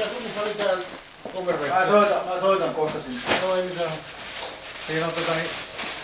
[0.00, 0.84] Missä tunnissa oli täällä
[1.34, 1.78] koverveikki?
[1.78, 3.20] Mä soitan, mä soitan kohta sinne.
[3.42, 3.90] No ei mitään.
[4.86, 5.50] Siinä on, tota, niin,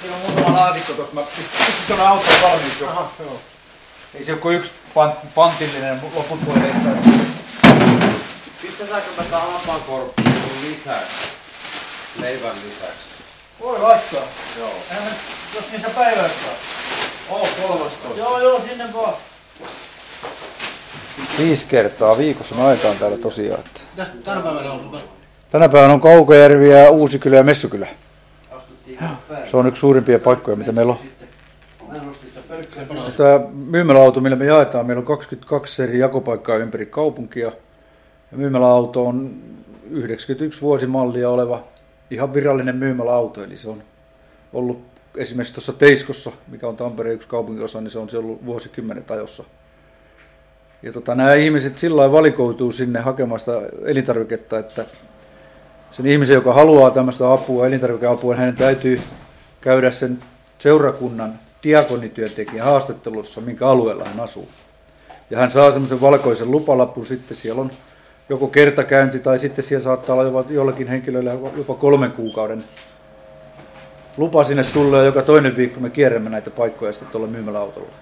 [0.00, 1.14] siinä on muutama laatikko tuossa.
[1.14, 2.90] Mä pistin tuonne autoon valmiiksi jo.
[2.90, 3.40] Aha, joo.
[4.14, 7.12] Ei se ole kuin yksi pan, pantillinen, loput voi heittää.
[8.62, 11.14] Pistetäänkö me tää hampaankorppuun lisäksi?
[12.20, 13.08] Leivän lisäksi.
[13.60, 14.22] Voi laittaa.
[14.58, 14.74] Joo.
[14.90, 15.10] Eihän me,
[15.54, 16.48] jos niissä päivästä.
[17.28, 18.08] Oh, 13.
[18.16, 19.14] Joo, joo, sinne vaan.
[21.38, 23.60] Viisi kertaa viikossa me ajetaan täällä tosiaan.
[23.60, 23.80] Että.
[24.24, 24.98] Tänä päivänä on?
[25.50, 27.88] Tänä päivänä on Kaukojärvi ja Uusikylä ja Messukylä.
[29.44, 30.98] Se on yksi suurimpia paikkoja, mitä meillä on.
[33.16, 37.52] Tämä myymäläauto, millä me jaetaan, meillä on 22 eri jakopaikkaa ympäri kaupunkia.
[38.32, 39.42] Ja myymäläauto on
[39.90, 41.64] 91 vuosimallia oleva
[42.10, 43.82] ihan virallinen myymäläauto, eli se on
[44.52, 44.84] ollut
[45.16, 49.44] esimerkiksi tuossa Teiskossa, mikä on Tampereen yksi kaupunkiosa, niin se on se ollut vuosikymmenet ajossa.
[50.82, 53.52] Ja tota, nämä ihmiset sillä valikoituu sinne hakemaan sitä
[53.84, 54.86] elintarviketta, että
[55.90, 59.00] sen ihmisen, joka haluaa tämmöistä apua, elintarvikeapua, niin hänen täytyy
[59.60, 60.18] käydä sen
[60.58, 64.48] seurakunnan diakonityöntekijän haastattelussa, minkä alueella hän asuu.
[65.30, 67.70] Ja hän saa semmoisen valkoisen lupalapun, sitten siellä on
[68.28, 72.64] joko kertakäynti tai sitten siellä saattaa olla jopa, jollakin henkilöllä jopa kolmen kuukauden
[74.16, 77.88] lupa sinne tulla joka toinen viikko me kierrämme näitä paikkoja sitten tuolla myymäläautolla.
[77.88, 77.94] On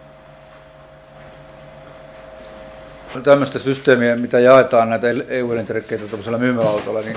[3.22, 7.16] tämmöistä systeemiä, mitä jaetaan näitä EU-elintarvikkeita tuollaisella myymäläautolla, niin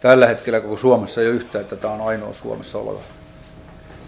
[0.00, 3.00] tällä hetkellä koko Suomessa ei ole yhtään, että tämä on ainoa Suomessa oleva.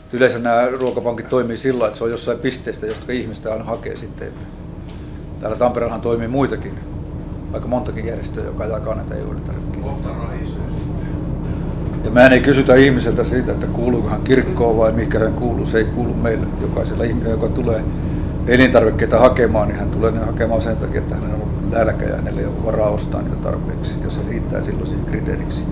[0.07, 3.97] Et Yleensä nämä ruokapankit toimii sillä, että se on jossain pisteestä, josta ihmistä aina hakee
[3.97, 4.29] sitten.
[4.29, 4.47] Että
[5.41, 6.79] täällä Tampereellahan toimii muitakin,
[7.53, 9.89] aika montakin järjestöä, joka jakaa näitä EU-elintarvikkeita.
[12.05, 15.67] Ja mä en ei kysytä ihmiseltä siitä, että kuuluuko hän kirkkoon vai mikä hän kuuluu.
[15.67, 16.47] Se ei kuulu meille.
[16.61, 17.85] Jokaisella ihmisellä, joka tulee
[18.49, 22.41] elintarvikkeita hakemaan, niin hän tulee ne hakemaan sen takia, että hänellä on nälkä ja hänellä
[22.41, 23.99] ei ole varaa ostaa niitä tarpeeksi.
[24.05, 25.65] Ja se riittää silloin siihen kriteeriksi.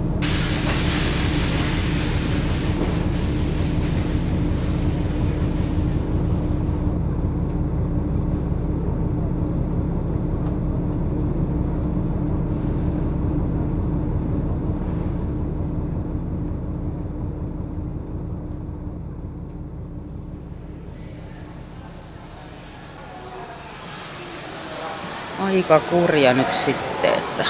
[25.71, 27.45] Aika kurja nyt sitten, että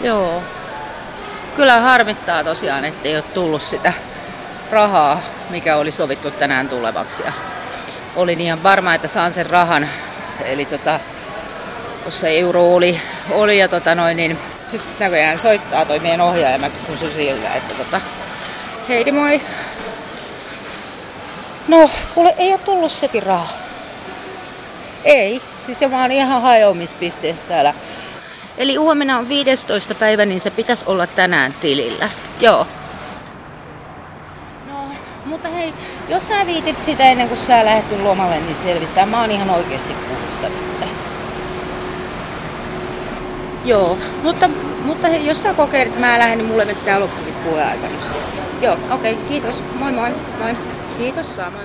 [0.00, 0.42] Joo.
[1.56, 3.92] Kyllä harmittaa tosiaan, ettei ole tullut sitä
[4.70, 7.22] rahaa, mikä oli sovittu tänään tulevaksi.
[7.22, 7.32] Ja
[8.16, 9.88] olin ihan varma, että saan sen rahan.
[10.44, 11.00] Eli tota,
[12.02, 13.00] tuossa euro oli,
[13.30, 14.38] oli ja tota noin, niin
[14.68, 16.70] sitten näköjään soittaa toi meidän ohjaaja ja mä
[17.00, 18.00] kysyin että tota,
[18.88, 19.40] Heidi moi,
[21.68, 23.48] No, kuule, ei ole tullut sekin raha.
[25.04, 27.74] Ei, siis mä oon ihan hajoamispisteessä täällä.
[28.58, 29.94] Eli huomenna on 15.
[29.94, 32.08] päivä, niin se pitäisi olla tänään tilillä.
[32.40, 32.66] Joo.
[34.68, 34.74] No,
[35.24, 35.74] mutta hei,
[36.08, 39.06] jos sä viitit sitä ennen kuin sä lähdet lomalle, niin selvittää.
[39.06, 40.68] Mä oon ihan oikeasti kuusissa nyt.
[43.64, 44.50] Joo, mutta,
[44.84, 48.42] mutta hei, jos sä kokeilet, mä lähden, niin mulle vettää loppukin puheaika nyt sitten.
[48.62, 49.64] Joo, okei, okay, kiitos.
[49.78, 50.10] Moi moi.
[50.38, 50.56] Moi.
[50.98, 51.64] Kiitos saa, moi.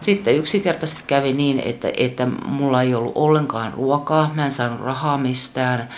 [0.00, 5.18] Sitten yksinkertaisesti kävi niin, että, että mulla ei ollut ollenkaan ruokaa, mä en saanut rahaa
[5.18, 5.88] mistään.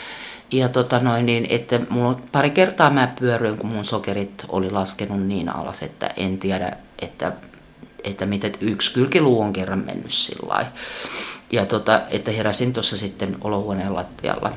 [0.52, 5.22] Ja tota noin, niin, että mulla, pari kertaa mä pyöryin, kun mun sokerit oli laskenut
[5.22, 7.32] niin alas, että en tiedä, että,
[8.04, 10.66] että mitä yksi kylkiluu on kerran mennyt sillä.
[11.52, 14.52] Ja tota, että heräsin tuossa sitten olohuoneen lattialla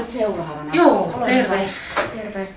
[0.00, 0.70] Olit seuraavana.
[0.74, 1.58] Joo, Ole terve.
[1.58, 2.02] hyvä.
[2.22, 2.48] Terve.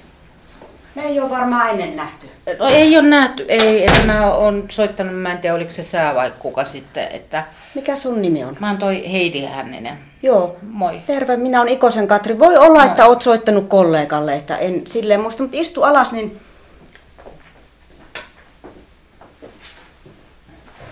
[0.95, 2.29] Me ei ole varmaan ennen nähty.
[2.59, 6.15] No ei ole nähty, ei, että mä oon soittanut, mä en tiedä oliko se sää
[6.15, 7.45] vai kuka sitten, että
[7.75, 8.57] Mikä sun nimi on?
[8.59, 9.97] mä oon toi Heidi Hänninen.
[10.23, 10.55] Joo.
[10.61, 11.01] Moi.
[11.07, 12.39] Terve, minä olen Ikosen Katri.
[12.39, 16.39] Voi olla, että oot soittanut kollegalle, että en silleen muista, mutta istu alas, niin...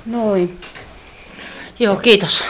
[0.06, 0.59] Noin.
[1.80, 2.44] Joo, kiitos.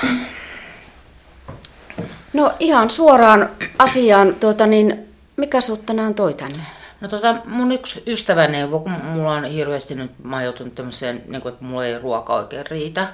[2.34, 3.50] No ihan suoraan
[3.80, 5.08] asiaan, tuota niin,
[5.38, 6.64] mikä sut tänään toi tänne?
[7.02, 11.42] No tota, mun yksi ystäväneuvo, kun mulla on hirveästi nyt, mä oon joutunut tämmöiseen, niin
[11.42, 13.08] kuin, että mulla ei ruoka oikein riitä.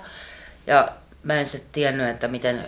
[0.67, 0.89] Ja
[1.23, 2.65] mä en sitten tiennyt, että miten,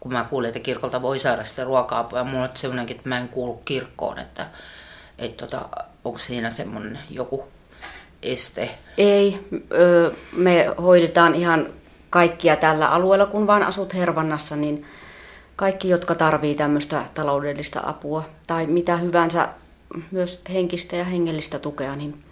[0.00, 2.18] kun mä kuulin, että kirkolta voi saada sitä ruoka-apua.
[2.18, 4.46] Ja mulla on semmoinenkin, että mä en kuulu kirkkoon, että,
[5.18, 5.68] että tota,
[6.04, 7.44] onko siinä semmoinen joku
[8.22, 8.70] este.
[8.98, 11.66] Ei, ö, me hoidetaan ihan
[12.10, 14.86] kaikkia tällä alueella, kun vaan asut Hervannassa, niin
[15.56, 19.48] kaikki, jotka tarvii tämmöistä taloudellista apua tai mitä hyvänsä,
[20.10, 22.24] myös henkistä ja hengellistä tukea, niin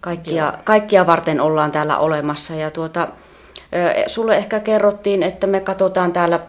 [0.00, 2.54] kaikkia, kaikkia varten ollaan täällä olemassa.
[2.54, 3.08] Ja tuota,
[4.06, 6.40] sulle ehkä kerrottiin, että me katsotaan täällä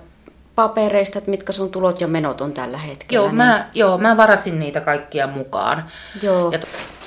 [0.56, 3.24] papereista, että mitkä sun tulot ja menot on tällä hetkellä.
[3.24, 5.86] Joo, niin- mä, joo, mä varasin niitä kaikkia mukaan.
[6.22, 6.52] Joo.
[6.52, 6.60] Ja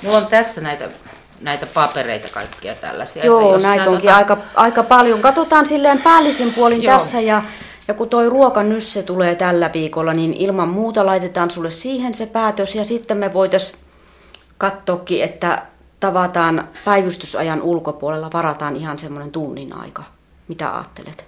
[0.03, 0.89] mulla on tässä näitä,
[1.41, 3.19] näitä papereita kaikkia tällaisia.
[3.19, 5.21] että Joo, jos sä näitä onkin tota- aika, aika paljon.
[5.21, 6.93] Katsotaan silleen päällisin puolin Joo.
[6.93, 7.41] tässä ja,
[7.87, 12.75] ja kun toi ruokanysse tulee tällä viikolla, niin ilman muuta laitetaan sulle siihen se päätös
[12.75, 13.79] ja sitten me voitais
[14.57, 15.65] katsoakin, että
[15.99, 20.03] tavataan päivystysajan ulkopuolella, varataan ihan semmoinen tunnin aika.
[20.47, 21.25] Mitä ajattelet?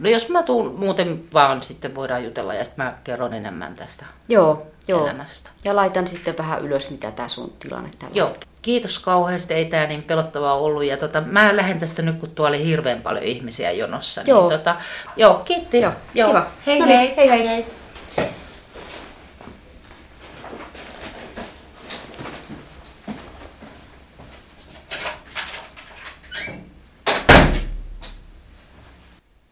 [0.00, 4.06] No jos mä tuun muuten vaan, sitten voidaan jutella ja sitten mä kerron enemmän tästä
[4.28, 5.06] Joo, joo.
[5.06, 5.50] elämästä.
[5.64, 8.47] Ja laitan sitten vähän ylös, mitä tämä sun tilanne tällä Joo, hetkellä.
[8.62, 10.84] Kiitos kauheasti, ei tää niin pelottavaa ollut.
[10.84, 14.22] Ja tota, mä lähden tästä nyt, kun tuolla oli hirveän paljon ihmisiä jonossa.
[14.26, 14.48] Joo.
[14.48, 14.76] Niin, tota,
[15.16, 15.80] joo, kiitti.
[15.80, 16.46] Joo, kiva.
[16.66, 17.28] Hei, No niin, hei.
[17.28, 17.66] hei, hei.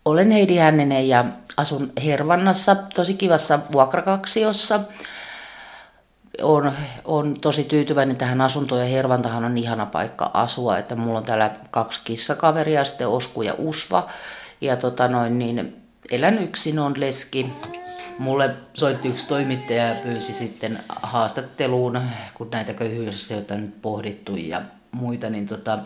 [0.05, 1.25] Olen Heidi Hänninen ja
[1.57, 4.81] asun Hervannassa, tosi kivassa vuokrakaksiossa.
[6.43, 6.73] On,
[7.05, 11.51] on tosi tyytyväinen tähän asuntoon ja Hervantahan on ihana paikka asua, että mulla on täällä
[11.71, 14.09] kaksi kissakaveria, sitten Osku ja Usva.
[14.61, 15.77] Ja tota noin, niin
[16.11, 17.53] elän yksin, on leski.
[18.19, 22.01] Mulle soitti yksi toimittaja ja pyysi sitten haastatteluun,
[22.35, 24.63] kun näitä köyhyysasioita on nyt pohdittu ja
[24.93, 25.79] muita, niin tota,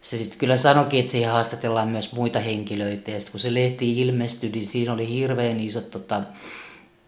[0.00, 3.10] se sitten kyllä sanoikin, että siihen haastatellaan myös muita henkilöitä.
[3.10, 6.22] Ja sit kun se lehti ilmestyi, niin siinä oli hirveän isot tota,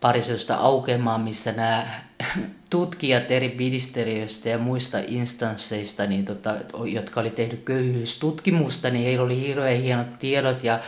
[0.06, 1.86] pariseista aukemaa, missä nämä
[2.70, 6.54] tutkijat eri ministeriöistä ja muista instansseista, niin tota,
[6.92, 10.80] jotka oli tehnyt köyhyystutkimusta, niin heillä oli hirveän hienot tiedot ja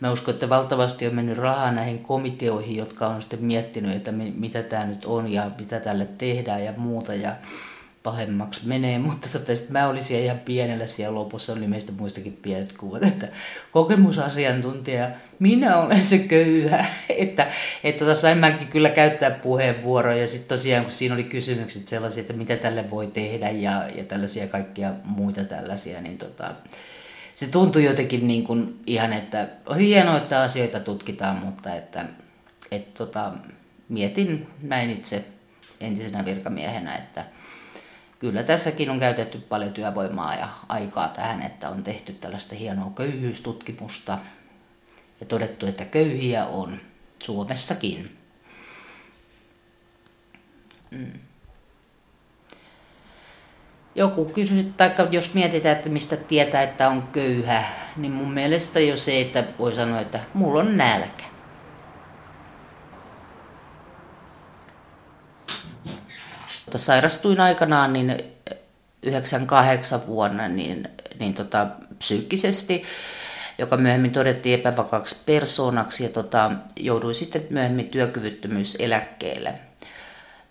[0.00, 4.34] Mä uskon, että valtavasti on mennyt rahaa näihin komiteoihin, jotka on sitten miettinyt, että mi-
[4.36, 7.14] mitä tämä nyt on ja mitä tälle tehdään ja muuta.
[7.14, 7.32] Ja
[8.06, 12.72] pahemmaksi menee, mutta tota, mä olin siellä ihan pienellä siellä lopussa, oli meistä muistakin pienet
[12.72, 13.28] kuvat, että
[13.72, 17.46] kokemusasiantuntija, minä olen se köyhä, että,
[17.84, 20.20] että tota, sain mäkin kyllä käyttää puheenvuoroja.
[20.20, 24.04] Ja sitten tosiaan kun siinä oli kysymykset sellaisia, että mitä tälle voi tehdä ja, ja
[24.04, 26.54] tällaisia kaikkia muita tällaisia, niin tota,
[27.34, 32.04] se tuntui jotenkin niin kuin ihan, että on hienoa, että asioita tutkitaan, mutta että,
[32.70, 33.32] että tota,
[33.88, 35.24] mietin näin itse
[35.80, 37.24] entisenä virkamiehenä, että
[38.26, 44.18] kyllä tässäkin on käytetty paljon työvoimaa ja aikaa tähän, että on tehty tällaista hienoa köyhyystutkimusta
[45.20, 46.80] ja todettu, että köyhiä on
[47.22, 48.16] Suomessakin.
[50.90, 51.12] Mm.
[53.94, 57.64] Joku kysyy, tai jos mietitään, että mistä tietää, että on köyhä,
[57.96, 61.24] niin mun mielestä jo se, että voi sanoa, että mulla on nälkä.
[66.66, 68.24] Tota, sairastuin aikanaan niin
[69.02, 71.66] 98 vuonna niin, niin tota,
[71.98, 72.84] psyykkisesti,
[73.58, 79.54] joka myöhemmin todettiin epävakaaksi persoonaksi ja tota, jouduin sitten myöhemmin työkyvyttömyyseläkkeelle.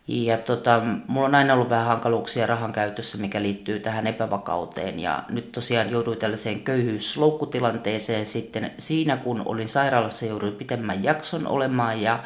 [0.07, 4.99] Ja tota, mulla on aina ollut vähän hankaluuksia rahan käytössä, mikä liittyy tähän epävakauteen.
[4.99, 12.01] Ja nyt tosiaan jouduin tällaiseen köyhyysloukkutilanteeseen sitten siinä, kun olin sairaalassa, jouduin pitemmän jakson olemaan
[12.01, 12.19] ja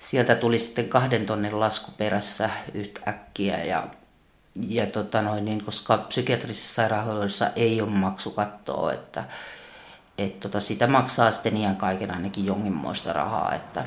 [0.00, 3.64] sieltä tuli sitten kahden tonnin lasku perässä yhtäkkiä.
[3.64, 3.88] Ja,
[4.68, 9.24] ja tota noin, niin, koska psykiatrisessa sairaanhoidossa ei ole maksukattoa, että
[10.18, 13.86] et tota, sitä maksaa sitten iän kaiken ainakin jonkinmoista rahaa, että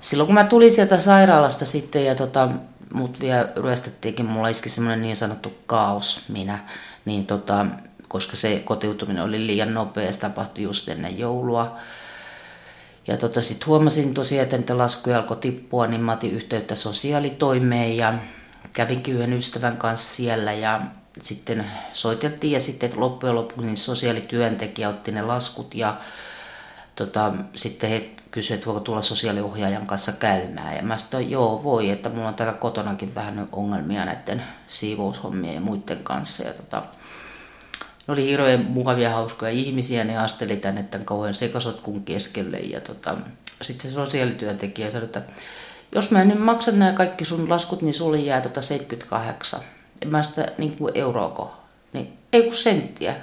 [0.00, 2.48] silloin kun mä tulin sieltä sairaalasta sitten ja tota,
[2.94, 6.58] mut vielä ryöstettiinkin, mulla iski semmoinen niin sanottu kaos minä,
[7.04, 7.66] niin tota,
[8.08, 11.76] koska se kotiutuminen oli liian nopea, se tapahtui just ennen joulua.
[13.06, 17.96] Ja tota, sitten huomasin tosiaan, että niitä laskuja alkoi tippua, niin mä otin yhteyttä sosiaalitoimeen
[17.96, 18.14] ja
[18.72, 20.80] kävinkin yhden ystävän kanssa siellä ja
[21.22, 25.96] sitten soiteltiin ja sitten loppujen lopuksi niin sosiaalityöntekijä otti ne laskut ja
[26.94, 30.76] tota, sitten he kysyivät, että voiko tulla sosiaaliohjaajan kanssa käymään.
[30.76, 35.60] Ja mä sanoin, joo voi, että mulla on täällä kotonakin vähän ongelmia näiden siivoushommien ja
[35.60, 36.44] muiden kanssa.
[36.44, 36.82] Ja tota,
[38.06, 42.58] ne oli hirveän mukavia, hauskoja ihmisiä, ne asteli tänne tämän kauhean sekasotkun keskelle.
[42.58, 43.16] Ja tota,
[43.62, 45.22] sitten se sosiaalityöntekijä sanoi, että
[45.94, 49.60] jos mä en nyt maksa nämä kaikki sun laskut, niin sulle jää tota 78.
[50.00, 51.56] Ja mä sitä niin kuin euroako?
[51.92, 53.14] Niin ei kun senttiä.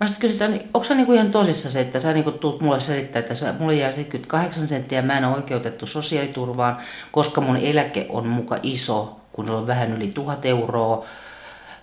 [0.00, 2.80] Mä sitten kysytään, niin onko sä niinku ihan tosissa se, että sä niinku tuut mulle
[2.80, 6.76] selittää, että sä, mulle jää 78 senttiä mä en ole oikeutettu sosiaaliturvaan,
[7.12, 11.04] koska mun eläke on muka iso, kun se on vähän yli tuhat euroa,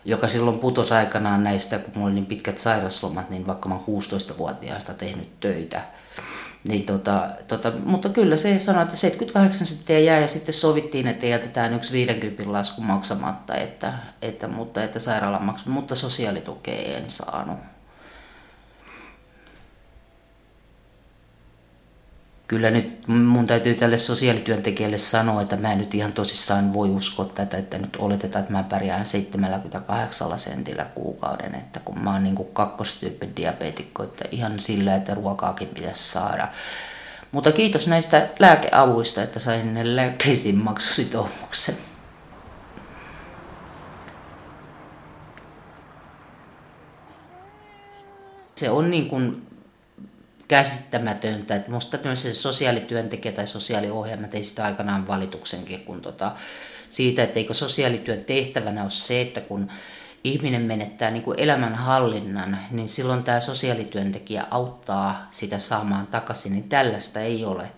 [0.05, 4.01] joka silloin putosi aikanaan näistä, kun mulla oli niin pitkät sairaslomat, niin vaikka mä oon
[4.01, 5.81] 16-vuotiaasta tehnyt töitä.
[6.67, 11.25] Niin tota, tota, mutta kyllä se sanoi, että 78 senttiä jää ja sitten sovittiin, että
[11.25, 17.72] jätetään yksi 50 lasku maksamatta, että, että, mutta että sairaalan maksu, mutta sosiaalitukea en saanut.
[22.53, 27.25] Kyllä nyt mun täytyy tälle sosiaalityöntekijälle sanoa, että mä en nyt ihan tosissaan voi uskoa
[27.25, 32.35] tätä, että nyt oletetaan, että mä pärjään 78 sentillä kuukauden, että kun mä oon niin
[32.35, 36.47] kuin kakkostyypin diabeetikko, että ihan sillä, että ruokaakin pitäisi saada.
[37.31, 41.75] Mutta kiitos näistä lääkeavuista, että sain ne lääkkeisiin maksusitoumuksen.
[48.55, 49.42] Se on niin kuin
[50.53, 51.55] käsittämätöntä.
[51.55, 51.71] Että
[52.13, 56.31] se sosiaalityöntekijä tai sosiaaliohjelma tein sitä aikanaan valituksenkin, kun tota,
[56.89, 59.71] siitä, että eikö sosiaalityön tehtävänä ole se, että kun
[60.23, 67.19] ihminen menettää niin kuin elämänhallinnan, niin silloin tämä sosiaalityöntekijä auttaa sitä saamaan takaisin, niin tällaista
[67.19, 67.69] ei ole.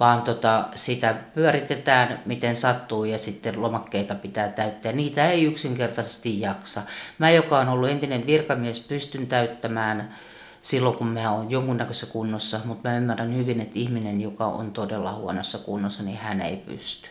[0.00, 4.92] Vaan tota, sitä pyöritetään miten sattuu ja sitten lomakkeita pitää täyttää.
[4.92, 6.82] Niitä ei yksinkertaisesti jaksa.
[7.18, 10.14] Mä, joka on ollut entinen virkamies, pystyn täyttämään
[10.62, 15.14] silloin, kun mä oon jonkunnäköisessä kunnossa, mutta mä ymmärrän hyvin, että ihminen, joka on todella
[15.14, 17.08] huonossa kunnossa, niin hän ei pysty.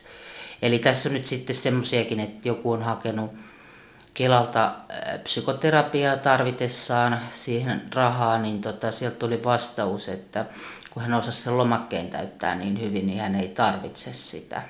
[0.61, 3.31] Eli tässä on nyt sitten semmoisiakin, että joku on hakenut
[4.13, 10.45] Kelalta äh, psykoterapiaa tarvitessaan siihen rahaa, niin tota, sieltä tuli vastaus, että
[10.91, 14.61] kun hän osasi sen lomakkeen täyttää niin hyvin, niin hän ei tarvitse sitä.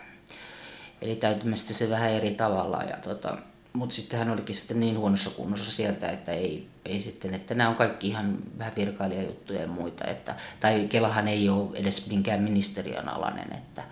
[1.01, 2.83] Eli täytymästä se vähän eri tavalla.
[2.83, 3.37] Ja tota,
[3.73, 7.69] mutta sitten hän olikin sitten niin huonossa kunnossa sieltä, että ei, ei sitten, että nämä
[7.69, 13.09] on kaikki ihan vähän virkailijajuttuja ja muita, että, tai Kelahan ei ole edes minkään ministeriön
[13.09, 13.83] alainen, että,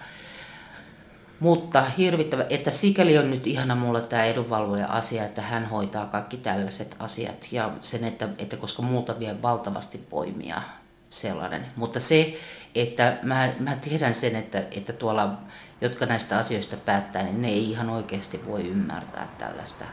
[1.39, 6.96] mutta hirvittävä, että sikäli on nyt ihana mulla tämä edunvalvoja-asia, että hän hoitaa kaikki tällaiset
[7.00, 10.62] asiat ja sen, että, että koska muuta vie valtavasti voimia
[11.10, 11.65] sellainen.
[11.75, 12.38] Mutta se,
[12.75, 15.38] että mä, mä tiedän sen, että, että tuolla
[15.81, 19.86] jotka näistä asioista päättää, niin ne ei ihan oikeasti voi ymmärtää tällaista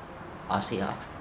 [0.49, 1.16] asiaa.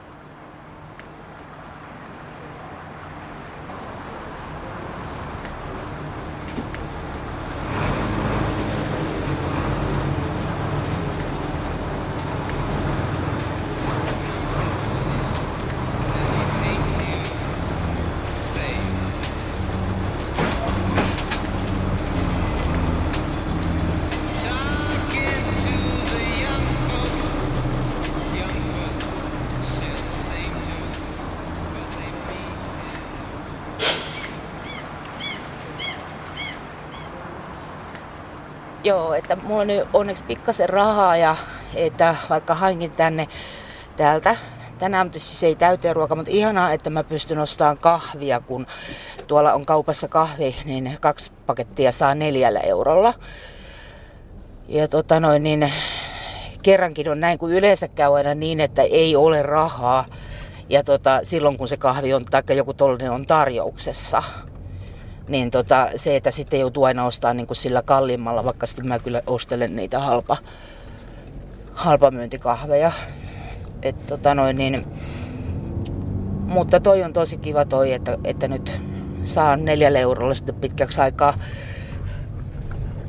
[38.86, 41.36] Joo, että mulla on nyt onneksi pikkasen rahaa ja
[41.76, 43.28] että vaikka hankin tänne
[43.96, 44.36] täältä
[44.78, 48.68] tänään, mutta siis ei täyteen ruoka, mutta ihanaa, että mä pystyn ostamaan kahvia, kun
[49.28, 53.14] tuolla on kaupassa kahvi, niin kaksi pakettia saa neljällä eurolla.
[54.68, 55.74] Ja tota noin, niin
[56.62, 60.06] kerrankin on näin, kuin yleensä käy aina niin, että ei ole rahaa.
[60.70, 64.24] Ja tota, silloin kun se kahvi on, tai joku tollainen on tarjouksessa,
[65.30, 69.00] niin tota, se, että sitten joutuu aina ostamaan niin kuin sillä kalliimmalla, vaikka sitten mä
[69.00, 70.38] kyllä ostelen niitä halpa,
[71.74, 72.92] halpamyyntikahveja.
[73.82, 74.86] Et tota noin, niin,
[76.46, 78.82] mutta toi on tosi kiva toi, että, että nyt
[79.24, 81.34] saan neljällä eurolla sitten pitkäksi aikaa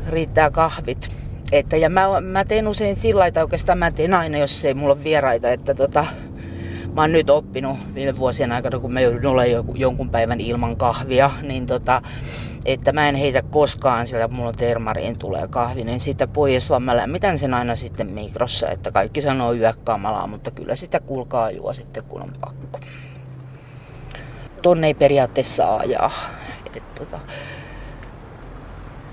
[0.08, 1.08] riittää kahvit.
[1.52, 4.74] Että, ja mä, mä teen usein sillä lailla, tai oikeastaan mä teen aina, jos ei
[4.74, 6.06] mulla ole vieraita, että tota,
[6.96, 11.30] mä oon nyt oppinut viime vuosien aikana, kun mä joudun olla jonkun päivän ilman kahvia,
[11.42, 12.02] niin tota,
[12.64, 16.96] että mä en heitä koskaan sillä, mulla termariin tulee kahvi, niin sitä pois, vaan mä
[16.96, 22.04] lämmitän sen aina sitten mikrossa, että kaikki sanoo yökamalaa, mutta kyllä sitä kulkaa juo sitten,
[22.04, 22.78] kun on pakko.
[24.62, 26.10] Tonne ei periaatteessa ajaa.
[26.76, 27.18] Et tota,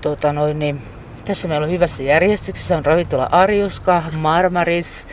[0.00, 0.80] tota noin, niin,
[1.24, 2.76] tässä meillä on hyvässä järjestyksessä.
[2.76, 5.06] On ravintola Arjuska, Marmaris,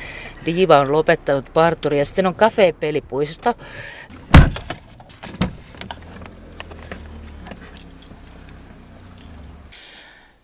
[0.46, 3.54] Diva on lopettanut parturi ja sitten on Cafe Pelipuisto.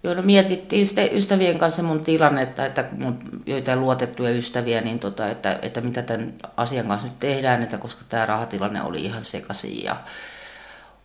[0.03, 5.29] Joo, no mietittiin sitten ystävien kanssa mun tilannetta, että mun joitain luotettuja ystäviä, niin tota,
[5.29, 9.83] että, että mitä tämän asian kanssa nyt tehdään, että koska tämä rahatilanne oli ihan sekaisin
[9.83, 9.95] ja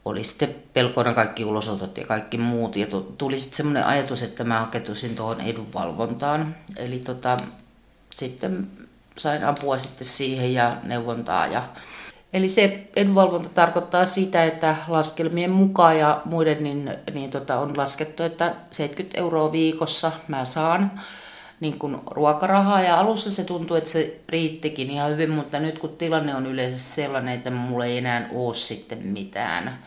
[0.05, 2.77] oli sitten pelkona kaikki ulosotot ja kaikki muut.
[2.77, 2.87] Ja
[3.19, 6.57] tuli sitten semmoinen ajatus, että mä haketuisin tuohon edunvalvontaan.
[6.77, 7.37] Eli tota,
[8.15, 8.69] sitten
[9.19, 11.69] sain apua sitten siihen ja neuvontaa ja
[12.33, 18.23] Eli se edunvalvonta tarkoittaa sitä, että laskelmien mukaan ja muiden niin, niin tota, on laskettu,
[18.23, 21.01] että 70 euroa viikossa mä saan
[21.61, 22.83] niin kuin ruokarahaa.
[22.83, 26.79] Ja alussa se tuntui, että se riittikin ihan hyvin, mutta nyt kun tilanne on yleensä
[26.79, 29.79] sellainen, että mulla ei enää ole sitten mitään,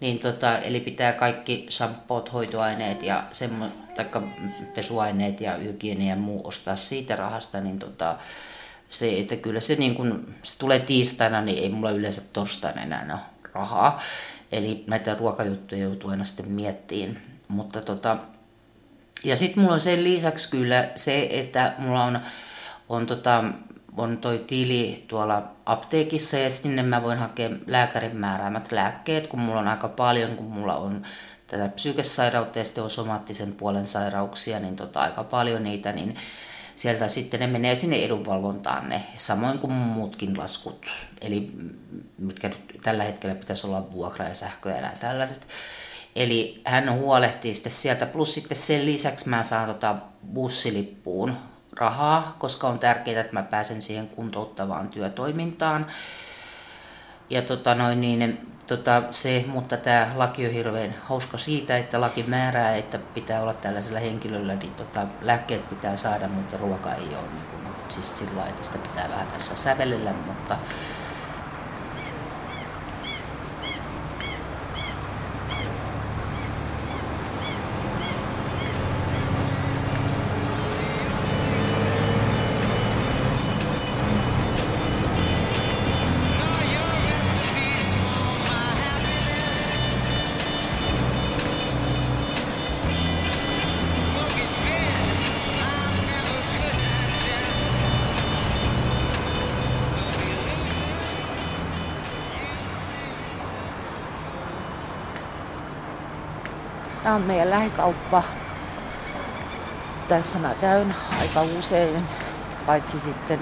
[0.00, 4.22] niin tota, eli pitää kaikki shampoot, hoitoaineet ja semmo, taikka
[4.74, 8.16] pesuaineet ja hygienia ja muu ostaa siitä rahasta, niin tota,
[8.90, 13.06] se, että kyllä se, niin kun, se tulee tiistaina, niin ei mulla yleensä torstaina enää
[13.12, 14.02] ole rahaa.
[14.52, 17.18] Eli näitä ruokajuttuja joutuu aina sitten miettiin.
[17.48, 18.16] Mutta tota,
[19.24, 22.18] ja sitten mulla on sen lisäksi kyllä se, että mulla on,
[22.88, 23.44] on, tota,
[23.96, 29.60] on toi tili tuolla apteekissa ja sinne mä voin hakea lääkärin määräämät lääkkeet, kun mulla
[29.60, 31.02] on aika paljon, kun mulla on
[31.46, 36.16] tätä psykesairautta ja sitten on somaattisen puolen sairauksia, niin tota, aika paljon niitä, niin
[36.76, 40.86] sieltä sitten ne menee sinne edunvalvontaan ne, samoin kuin muutkin laskut,
[41.20, 41.50] eli
[42.18, 45.46] mitkä nyt tällä hetkellä pitäisi olla vuokra ja sähkö ja nämä tällaiset.
[46.16, 49.96] Eli hän huolehtii sitten sieltä, plus sitten sen lisäksi mä saan tota
[50.32, 51.36] bussilippuun
[51.72, 55.86] rahaa, koska on tärkeää, että mä pääsen siihen kuntouttavaan työtoimintaan.
[57.30, 62.24] Ja tota noin, niin, tota, se, mutta tämä laki on hirveän hauska siitä, että laki
[62.28, 67.28] määrää, että pitää olla tällaisella henkilöllä, niin tota, lääkkeet pitää saada, mutta ruoka ei ole.
[67.34, 70.56] Niin kuin, siis sillä lailla, että sitä pitää vähän tässä sävellellä, mutta
[107.56, 108.22] lähikauppa.
[110.08, 112.02] Tässä mä käyn aika usein,
[112.66, 113.40] paitsi sitten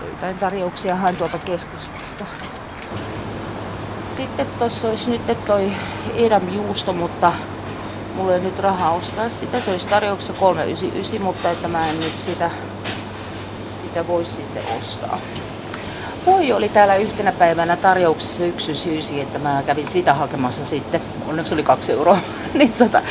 [0.00, 2.24] joitain tarjouksia haen tuolta keskustasta.
[4.16, 5.72] Sitten tuossa olisi nyt toi
[6.14, 7.32] Edam juusto, mutta
[8.14, 9.60] mulla ei nyt rahaa ostaa sitä.
[9.60, 12.50] Se olisi tarjouksessa 399, mutta että mä en nyt sitä,
[13.82, 15.18] sitä voi sitten ostaa.
[16.26, 21.00] Voi oli täällä yhtenä päivänä tarjouksessa yksi syysi, että mä kävin sitä hakemassa sitten.
[21.28, 22.18] Onneksi oli kaksi euroa.
[22.54, 23.02] niin tota,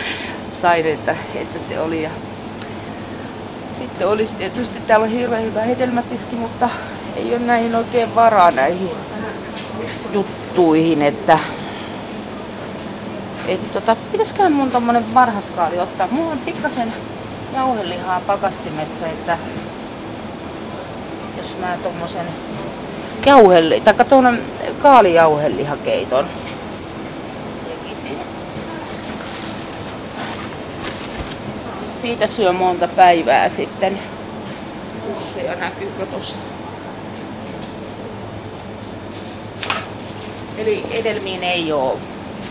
[0.52, 2.04] sain, että, että se oli.
[2.04, 2.10] Ja
[3.78, 6.69] sitten olisi tietysti täällä on hirveän hyvä hedelmätiski, mutta
[7.15, 8.89] ei ole näihin oikein varaa näihin
[10.12, 11.39] juttuihin, että
[13.47, 16.08] et tota, pitäisiköhän mun tommonen varhaskaali ottaa.
[16.12, 16.93] Mulla on pikkasen
[17.54, 19.38] jauhelihaa pakastimessa, että
[21.38, 22.26] jos mä tommosen
[23.25, 24.39] jauhelli, tai tuon
[24.81, 26.25] kaalijauhelihakeiton.
[31.88, 33.99] Siitä syö monta päivää sitten.
[35.07, 36.38] Pusseja näkyykö tuossa?
[40.57, 41.97] Eli edelmiin ei ole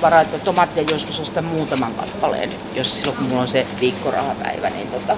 [0.02, 4.88] varaa, että tomaattia joskus ostan muutaman kappaleen, jos silloin kun mulla on se viikkorahapäivä, niin
[4.88, 5.16] tota,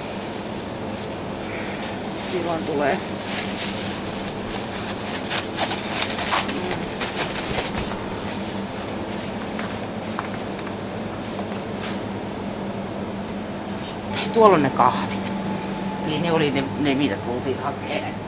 [2.30, 2.96] silloin tulee
[14.32, 15.32] tuolla on ne kahvit.
[16.06, 18.22] Eli ne oli ne, ne mitä tultiin hakemaan.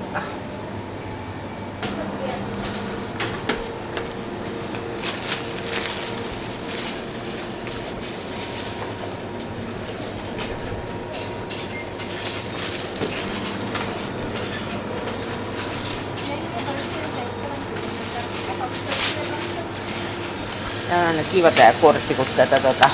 [20.88, 22.90] Tää on kiva tää kortti, kun tätä tota,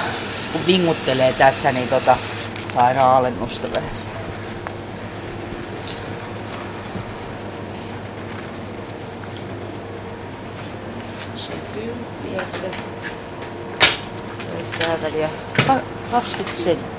[0.52, 2.16] kun vinguttelee tässä, niin tota,
[2.72, 3.90] saadaan alennusta vähän.
[14.78, 15.30] Täältä vielä.
[16.10, 16.89] 20 senttiä.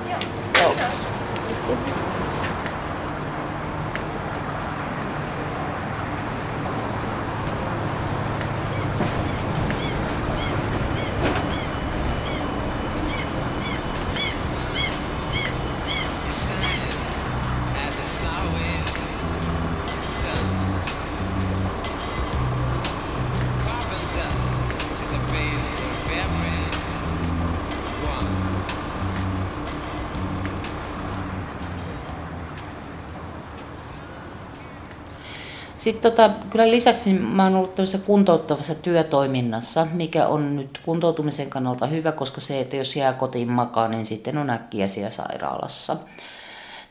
[35.82, 41.88] Sitten tota, kyllä lisäksi mä oon ollut tämmöisessä kuntouttavassa työtoiminnassa, mikä on nyt kuntoutumisen kannalta
[41.88, 45.98] hyvä, koska se, että jos jää kotiin makaan, niin sitten on äkkiä siellä sairaalassa.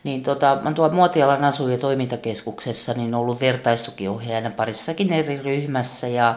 [0.03, 6.35] Niin tota, mä tuolla Muotialan asu- ja toimintakeskuksessa niin ollut vertaistukiohjaajana parissakin eri ryhmässä ja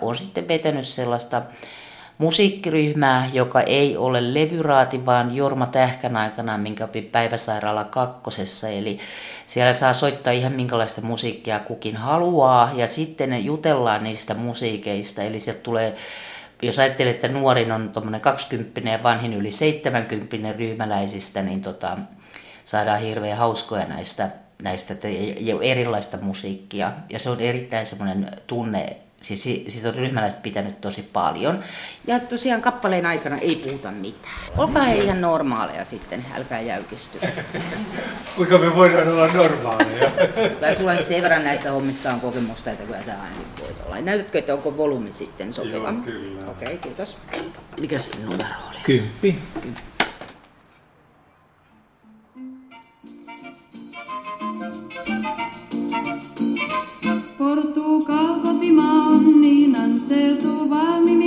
[0.00, 1.42] on sitten vetänyt sellaista
[2.20, 8.68] musiikkiryhmää, joka ei ole levyraati, vaan Jorma Tähkän aikana, minkä opi Päiväsairaala kakkosessa.
[8.68, 8.98] Eli
[9.46, 15.22] siellä saa soittaa ihan minkälaista musiikkia kukin haluaa ja sitten jutellaan niistä musiikeista.
[15.22, 15.96] Eli sieltä tulee,
[16.62, 21.98] jos ajattelee, että nuorin on tuommoinen 20 ja vanhin yli 70 ryhmäläisistä, niin tota,
[22.64, 24.28] saadaan hirveän hauskoja näistä,
[24.62, 24.94] näistä
[25.62, 26.92] erilaista musiikkia.
[27.10, 31.64] Ja se on erittäin semmoinen tunne, siis si- siitä on ryhmäläiset pitänyt tosi paljon.
[32.06, 34.34] Ja tosiaan kappaleen aikana ei puhuta mitään.
[34.56, 37.18] Olkaa he ihan normaaleja sitten, älkää jäykisty.
[38.36, 40.10] Kuinka me voidaan olla normaaleja?
[40.54, 44.00] Kyllä sulla sen verran näistä hommista on kokemusta, että kyllä sä ainakin voit olla.
[44.00, 45.76] Näytätkö, että onko volyymi sitten sopiva?
[45.90, 46.50] Joo, kyllä.
[46.50, 47.16] Okei, okay, kiitos.
[47.80, 48.76] Mikäs se numero oli?
[48.84, 49.38] Kymppi.
[49.62, 49.89] Portugal
[60.10, 61.19] Ты туба меня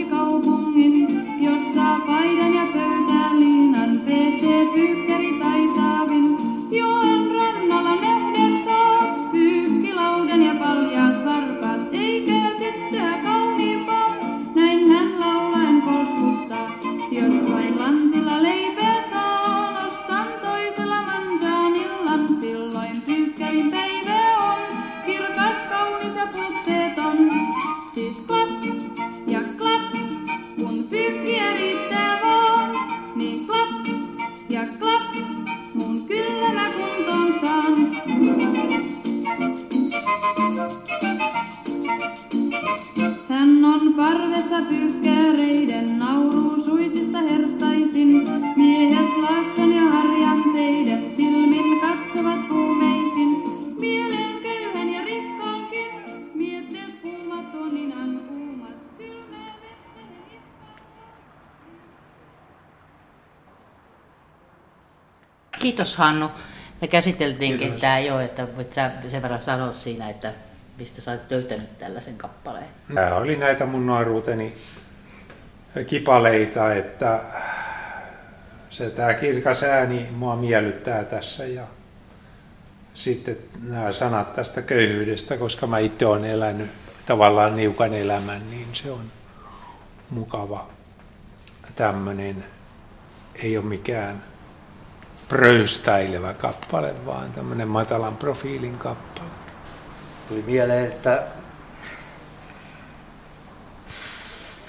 [65.93, 66.31] Kiitos Hannu.
[66.81, 70.33] Me käsiteltiinkin tämä jo, että voit sä sen verran sanoa siinä, että
[70.77, 72.67] mistä sä oot löytänyt tällaisen kappaleen.
[72.89, 74.53] Nämä oli näitä mun nuoruuteni
[75.87, 77.19] kipaleita, että
[78.69, 81.63] se tämä kirkas ääni mua miellyttää tässä ja
[82.93, 86.71] sitten nämä sanat tästä köyhyydestä, koska mä itse olen elänyt
[87.05, 89.05] tavallaan niukan elämän, niin se on
[90.09, 90.67] mukava
[91.75, 92.45] tämmöinen,
[93.35, 94.32] ei ole mikään
[95.27, 99.29] pröystäilevä kappale, vaan tämmöinen matalan profiilin kappale.
[100.27, 101.23] Tuli mieleen, että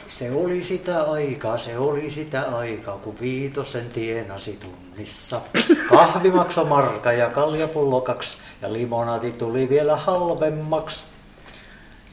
[0.09, 5.41] se oli sitä aikaa, se oli sitä aikaa, kun viitosen tienasi tunnissa.
[5.89, 11.05] Kahvi maksoi marka ja kaljapullo kaksi ja limonati tuli vielä halvemmaksi.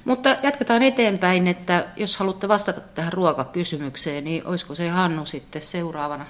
[0.05, 6.25] Mutta jatketaan eteenpäin, että jos haluatte vastata tähän ruokakysymykseen, niin olisiko se Hannu sitten seuraavana?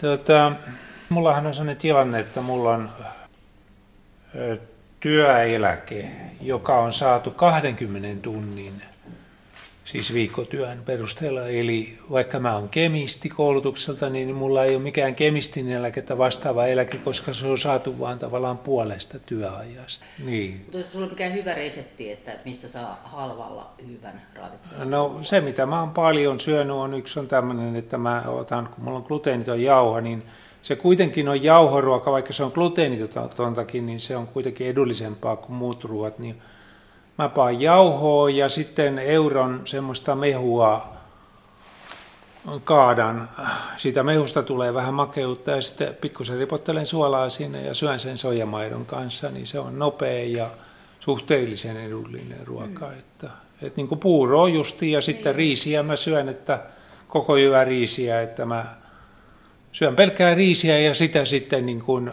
[0.00, 0.52] Tota,
[1.08, 2.90] mullahan on sellainen tilanne, että mulla on
[5.00, 8.82] työeläke, joka on saatu 20 tunnin,
[9.84, 11.46] siis viikkotyön perusteella.
[11.46, 16.98] Eli vaikka mä oon kemisti koulutukselta, niin mulla ei ole mikään kemistin eläkettä vastaava eläke,
[16.98, 20.04] koska se on saatu vaan tavallaan puolesta työajasta.
[20.24, 20.56] Niin.
[20.56, 24.90] Mutta olisiko sulla mikään hyvä resepti, että mistä saa halvalla hyvän ravitsevan?
[24.90, 28.84] No se, mitä mä oon paljon syönyt, on yksi on tämmöinen, että mä otan, kun
[28.84, 30.22] mulla on gluteeniton jauho, niin
[30.66, 35.84] se kuitenkin on jauhoruoka, vaikka se on gluteenitontakin, niin se on kuitenkin edullisempaa kuin muut
[35.84, 36.18] ruoat.
[36.18, 36.42] Niin
[37.18, 40.88] mä paan jauhoa ja sitten euron semmoista mehua
[42.64, 43.28] kaadan.
[43.76, 48.86] Siitä mehusta tulee vähän makeutta ja sitten pikkusen ripottelen suolaa sinne ja syön sen soijamaidon
[48.86, 50.50] kanssa, niin se on nopea ja
[51.00, 52.86] suhteellisen edullinen ruoka.
[52.86, 52.98] Mm.
[52.98, 53.30] Että,
[53.62, 56.60] että niin kuin puuroa justiin ja sitten riisiä mä syön, että
[57.08, 58.85] koko hyvä riisiä, että mä
[59.76, 62.10] syön pelkkää riisiä ja sitä sitten niin kuin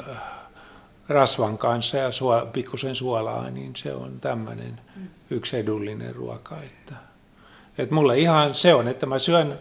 [1.10, 4.82] rasvan kanssa ja suo, pikkusen suolaa, niin se on tämmöinen
[5.30, 6.62] yksi edullinen ruoka.
[6.62, 6.95] Että,
[7.78, 9.60] että mulle ihan se on, että mä syön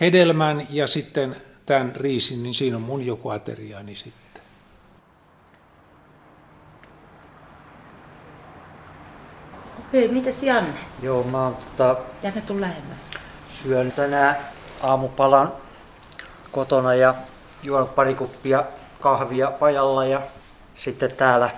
[0.00, 4.42] hedelmän ja sitten tämän riisin, niin siinä on mun joku ateriaani sitten.
[9.78, 10.80] Okei, mitäs Janne?
[11.02, 12.98] Joo, mä oon tota, Janne, tuu lähemmäs.
[13.48, 14.36] syön tänään
[14.82, 15.63] aamupalan
[16.54, 17.14] kotona ja
[17.62, 18.64] juon pari kuppia
[19.00, 20.22] kahvia pajalla ja
[20.76, 21.50] sitten täällä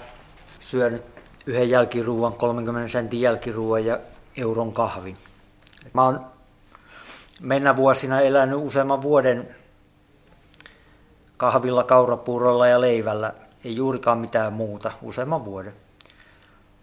[0.60, 1.02] syön
[1.46, 3.98] yhden jälkiruuan, 30 sentin jälkiruuan ja
[4.36, 5.16] euron kahvin.
[5.92, 6.26] Mä oon
[7.40, 9.56] mennä vuosina elänyt useamman vuoden
[11.36, 13.32] kahvilla, kaurapuurolla ja leivällä.
[13.64, 15.74] Ei juurikaan mitään muuta, useamman vuoden.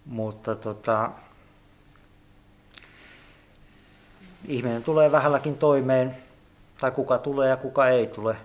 [0.05, 1.11] Mutta tota,
[4.47, 6.15] ihminen tulee vähälläkin toimeen,
[6.79, 8.35] tai kuka tulee ja kuka ei tule.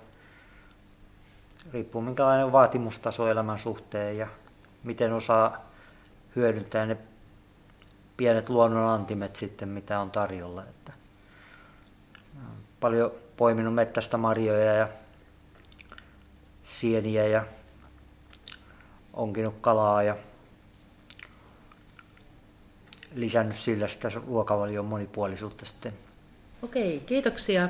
[1.73, 4.29] Riippuu minkälainen vaatimustaso elämän suhteen ja
[4.85, 5.65] miten osaa
[6.37, 6.97] hyödyntää ne
[8.17, 10.63] pienet luonnon antimet sitten, mitä on tarjolla.
[10.63, 10.93] Että
[12.81, 14.89] paljon poiminut mettästä marjoja ja
[16.63, 17.45] sieniä ja
[19.13, 20.17] onkinut kalaa ja
[23.15, 25.93] lisännyt sillä sitä ruokavalion monipuolisuutta sitten.
[26.63, 27.69] Okei, kiitoksia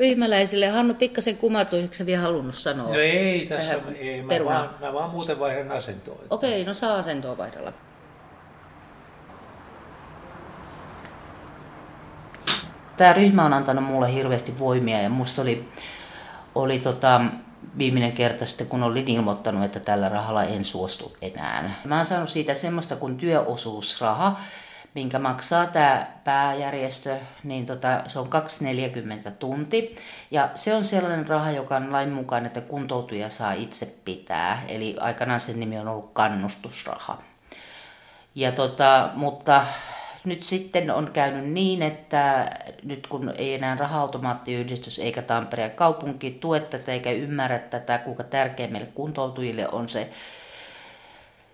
[0.00, 0.68] ryhmäläisille.
[0.68, 2.88] Hannu pikkasen kumatuiseksi vielä halunnut sanoa.
[2.88, 4.68] No ei tässä, ei, mä, perunaan?
[4.68, 6.18] vaan, mä vaan muuten vaihdan asentoa.
[6.30, 7.72] Okei, no saa asentoa vaihdella.
[12.96, 15.68] Tämä ryhmä on antanut mulle hirveästi voimia ja musta oli,
[16.54, 17.20] oli tota,
[17.78, 21.74] viimeinen kerta sitten, kun olin ilmoittanut, että tällä rahalla en suostu enää.
[21.84, 24.40] Mä oon saanut siitä semmoista kuin työosuusraha,
[24.94, 28.28] minkä maksaa tämä pääjärjestö, niin tota, se on
[29.24, 29.96] 2,40 tunti.
[30.30, 34.62] Ja se on sellainen raha, joka on lain mukaan, että kuntoutuja saa itse pitää.
[34.68, 37.22] Eli aikanaan sen nimi on ollut kannustusraha.
[38.34, 39.66] Ja tota, mutta
[40.24, 42.50] nyt sitten on käynyt niin, että
[42.82, 48.68] nyt kun ei enää raha-automaattiyhdistys eikä Tampereen kaupunki tue tätä eikä ymmärrä tätä, kuinka tärkeä
[48.68, 50.10] meille kuntoutujille on se,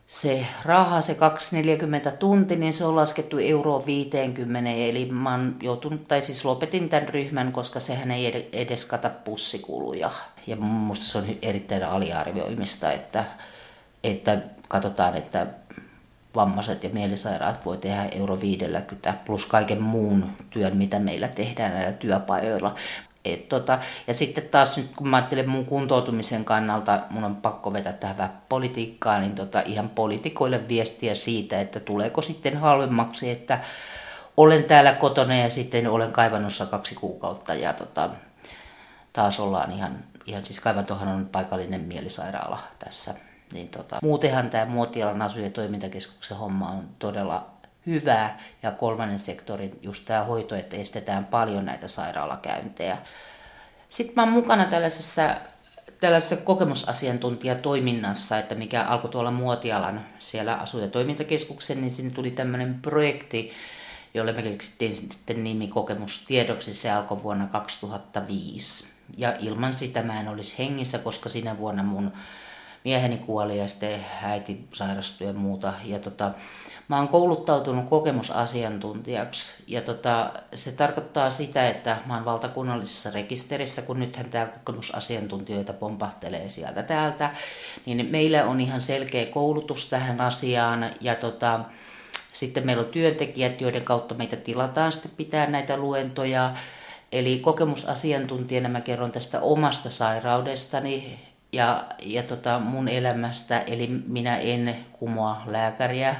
[0.06, 1.16] se raha, se
[2.10, 6.88] 2,40 tunti, niin se on laskettu euro 50, eli mä oon joutunut, tai siis lopetin
[6.88, 10.10] tämän ryhmän, koska sehän ei ed- edes kata pussikuluja.
[10.46, 13.24] Ja musta se on erittäin aliarvioimista, että,
[14.04, 14.38] että
[14.68, 15.46] katsotaan, että
[16.34, 21.92] vammaiset ja mielisairaat voi tehdä euro 50 plus kaiken muun työn, mitä meillä tehdään näillä
[21.92, 22.74] työpajoilla.
[23.32, 27.72] Et tota, ja sitten taas nyt kun mä ajattelen mun kuntoutumisen kannalta, mun on pakko
[27.72, 33.60] vetää tähän vähän politiikkaa, niin tota, ihan poliitikoille viestiä siitä, että tuleeko sitten halvemmaksi, että
[34.36, 38.10] olen täällä kotona ja sitten olen kaivannossa kaksi kuukautta ja tota,
[39.12, 43.14] taas ollaan ihan, ihan siis kaivantohan on paikallinen mielisairaala tässä.
[43.52, 47.46] Niin tota, muutenhan tämä Muotialan asu- ja toimintakeskuksen homma on todella
[47.86, 52.98] hyvää ja kolmannen sektorin just tämä hoito, että estetään paljon näitä sairaalakäyntejä.
[53.88, 55.34] Sitten mä oon mukana tällaisessa,
[56.00, 62.78] tällaisessa kokemusasiantuntijatoiminnassa, että mikä alkoi tuolla Muotialan siellä asu- ja toimintakeskuksen, niin sinne tuli tämmöinen
[62.82, 63.52] projekti,
[64.14, 66.74] jolle me keksittiin sitten nimi Kokemustiedoksi.
[66.74, 68.96] Se alkoi vuonna 2005.
[69.16, 72.12] Ja ilman sitä mä en olisi hengissä, koska sinä vuonna mun
[72.84, 75.74] mieheni kuoli ja sitten äiti sairastui ja muuta.
[75.84, 76.30] Ja tota,
[76.88, 84.00] mä oon kouluttautunut kokemusasiantuntijaksi ja tota, se tarkoittaa sitä, että mä oon valtakunnallisessa rekisterissä, kun
[84.00, 87.30] nythän tämä kokemusasiantuntijoita pompahtelee sieltä täältä,
[87.86, 91.60] niin meillä on ihan selkeä koulutus tähän asiaan ja tota,
[92.32, 96.54] sitten meillä on työntekijät, joiden kautta meitä tilataan sitten pitää näitä luentoja.
[97.12, 101.18] Eli kokemusasiantuntijana mä kerron tästä omasta sairaudestani,
[101.52, 106.16] ja, ja tota mun elämästä, eli minä en kumoa lääkäriä.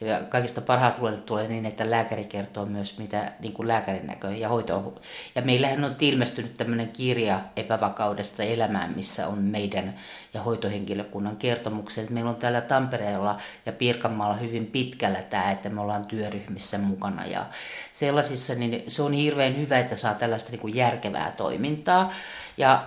[0.00, 4.30] Ja kaikista parhaat luennot tulee niin, että lääkäri kertoo myös, mitä niin kuin lääkärin näkö
[4.30, 5.00] ja hoito.
[5.34, 9.94] Ja meillähän on ilmestynyt tämmöinen kirja epävakaudesta elämään, missä on meidän
[10.34, 12.10] ja hoitohenkilökunnan kertomukset.
[12.10, 17.26] Meillä on täällä Tampereella ja Pirkanmaalla hyvin pitkällä tämä, että me ollaan työryhmissä mukana.
[17.26, 17.46] Ja
[17.92, 22.12] sellaisissa, niin se on hirveän hyvä, että saa tällaista niin kuin järkevää toimintaa.
[22.56, 22.84] Ja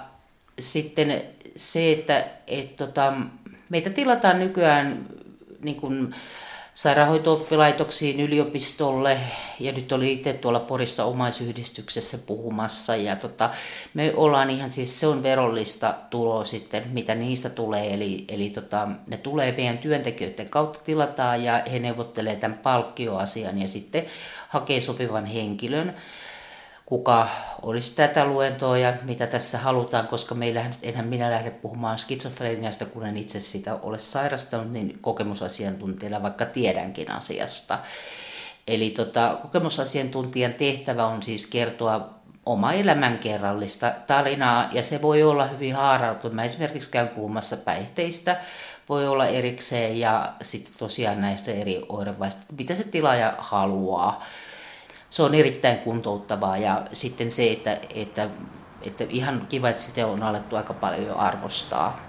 [0.59, 1.21] sitten
[1.55, 3.13] se, että et, tota,
[3.69, 5.05] meitä tilataan nykyään
[5.63, 6.15] niin kuin
[6.73, 9.17] sairaanhoito-oppilaitoksiin, yliopistolle
[9.59, 12.95] ja nyt oli itse tuolla Porissa omaisyhdistyksessä puhumassa.
[12.95, 13.49] Ja tota,
[13.93, 18.87] me ollaan ihan siis, se on verollista tuloa sitten, mitä niistä tulee, eli, eli tota,
[19.07, 24.05] ne tulee meidän työntekijöiden kautta tilataan ja he neuvottelee tämän palkkioasian ja sitten
[24.49, 25.95] hakee sopivan henkilön
[26.85, 27.27] kuka
[27.61, 32.85] olisi tätä luentoa ja mitä tässä halutaan, koska meillähän nyt enhän minä lähde puhumaan skitsofreniasta,
[32.85, 37.79] kun en itse sitä ole sairastanut, niin kokemusasiantuntijana vaikka tiedänkin asiasta.
[38.67, 42.09] Eli tota, kokemusasiantuntijan tehtävä on siis kertoa
[42.45, 46.35] oma elämänkerrallista tarinaa, ja se voi olla hyvin haarautunut.
[46.35, 48.37] Mä esimerkiksi käyn puhumassa päihteistä,
[48.89, 54.25] voi olla erikseen, ja sitten tosiaan näistä eri oirevaista, mitä se tilaaja haluaa.
[55.13, 58.29] Se on erittäin kuntouttavaa, ja sitten se, että, että,
[58.81, 61.99] että ihan kiva, että sitä on alettu aika paljon jo arvostaa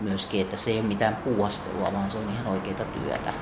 [0.00, 3.32] myöskin, että se ei ole mitään puuhastelua, vaan se on ihan oikeita työtä.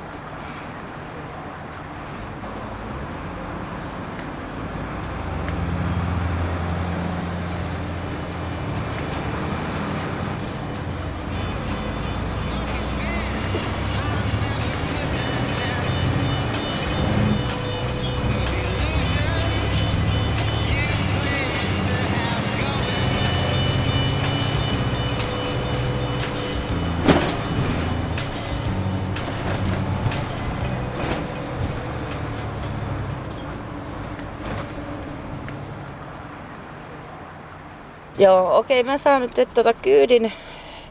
[38.25, 40.33] Joo, okei, mä saan nyt tuota kyydin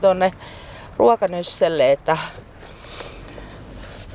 [0.02, 0.32] tonne
[0.98, 2.18] ruokanösselle, että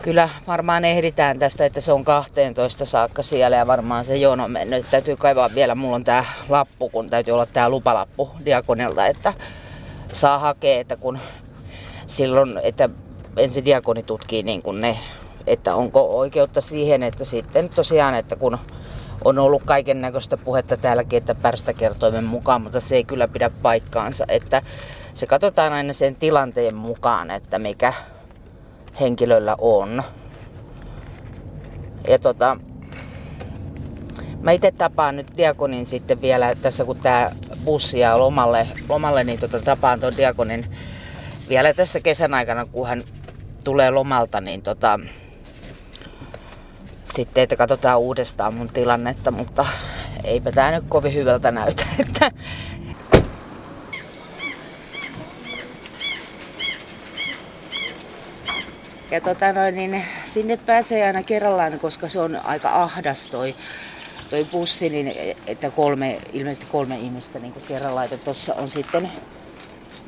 [0.03, 4.91] kyllä varmaan ehditään tästä, että se on 12 saakka siellä ja varmaan se jono mennyt.
[4.91, 9.33] Täytyy kaivaa vielä, mulla on tää lappu, kun täytyy olla tää lupalappu diakonilta, että
[10.13, 11.19] saa hakea, että kun
[12.07, 12.89] silloin, että
[13.37, 14.99] ensin diakoni tutkii niin kuin ne,
[15.47, 18.59] että onko oikeutta siihen, että sitten tosiaan, että kun
[19.25, 24.25] on ollut kaiken näköistä puhetta täälläkin, että pärstäkertoimen mukaan, mutta se ei kyllä pidä paikkaansa,
[24.29, 24.63] että
[25.15, 27.93] se katsotaan aina sen tilanteen mukaan, että mikä
[29.01, 30.03] henkilöllä on.
[32.09, 32.57] Ja tota,
[34.43, 37.31] mä itse tapaan nyt diakonin sitten vielä tässä, kun tämä
[37.65, 40.67] bussi ja lomalle, lomalle niin tota, tapaan tuon diakonin
[41.49, 43.03] vielä tässä kesän aikana, kun hän
[43.65, 45.01] tulee lomalta, niin tota,
[47.15, 49.67] sitten, että katsotaan uudestaan mun tilannetta, mutta
[50.25, 51.85] eipä tämä nyt kovin hyvältä näytä.
[51.99, 52.31] Että
[59.11, 63.55] ja tota noin, niin sinne pääsee aina kerrallaan, koska se on aika ahdas toi,
[64.31, 68.05] toi bussi, niin että kolme, ilmeisesti kolme ihmistä niin kerrallaan.
[68.05, 69.13] Että tuossa on sitten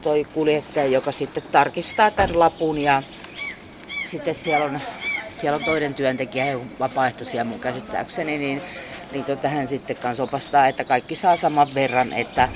[0.03, 3.03] toi kuljettaja, joka sitten tarkistaa tämän lapun ja
[4.07, 4.81] sitten siellä on
[5.41, 8.63] siellä on toinen työntekijä, he vapaaehtoisia mun käsittääkseni, niin,
[9.13, 12.49] niin tota, hän sitten kanssa opastaa, että kaikki saa saman verran, että,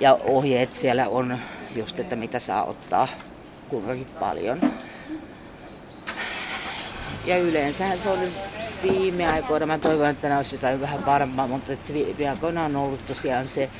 [0.00, 1.38] ja ohjeet siellä on
[1.74, 3.08] just, että mitä saa ottaa
[3.68, 4.72] kuinkakin paljon.
[7.24, 8.18] Ja yleensähän se on
[8.82, 13.06] viime aikoina, mä toivon, että nämä olisi jotain vähän varmaa, mutta viime aikoina on ollut
[13.06, 13.70] tosiaan se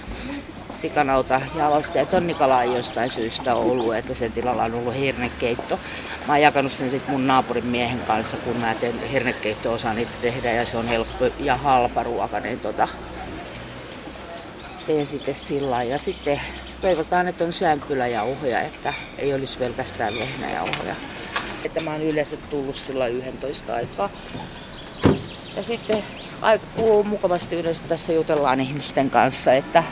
[0.70, 5.80] sikanauta jalosta ja tonnikala ei jostain syystä ollut, että sen tilalla on ollut hernekeitto.
[6.26, 10.12] Mä oon jakanut sen sitten mun naapurin miehen kanssa, kun mä teen hernekeitto osaan niitä
[10.22, 12.88] tehdä ja se on helppo ja halpa ruoka, niin tota,
[14.86, 16.40] teen sitten sillä Ja sitten
[16.80, 20.94] toivotaan, että on sämpyläjauhoja, että ei olisi pelkästään vehnäjauhoja.
[21.64, 24.10] Että mä oon yleensä tullut sillä 11 aikaa.
[25.56, 26.04] Ja sitten
[26.40, 26.64] aika
[27.04, 29.84] mukavasti yleensä tässä jutellaan ihmisten kanssa, että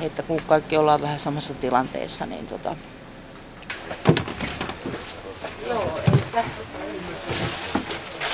[0.00, 2.76] että kun kaikki ollaan vähän samassa tilanteessa, niin tota...
[5.66, 6.44] Joo, että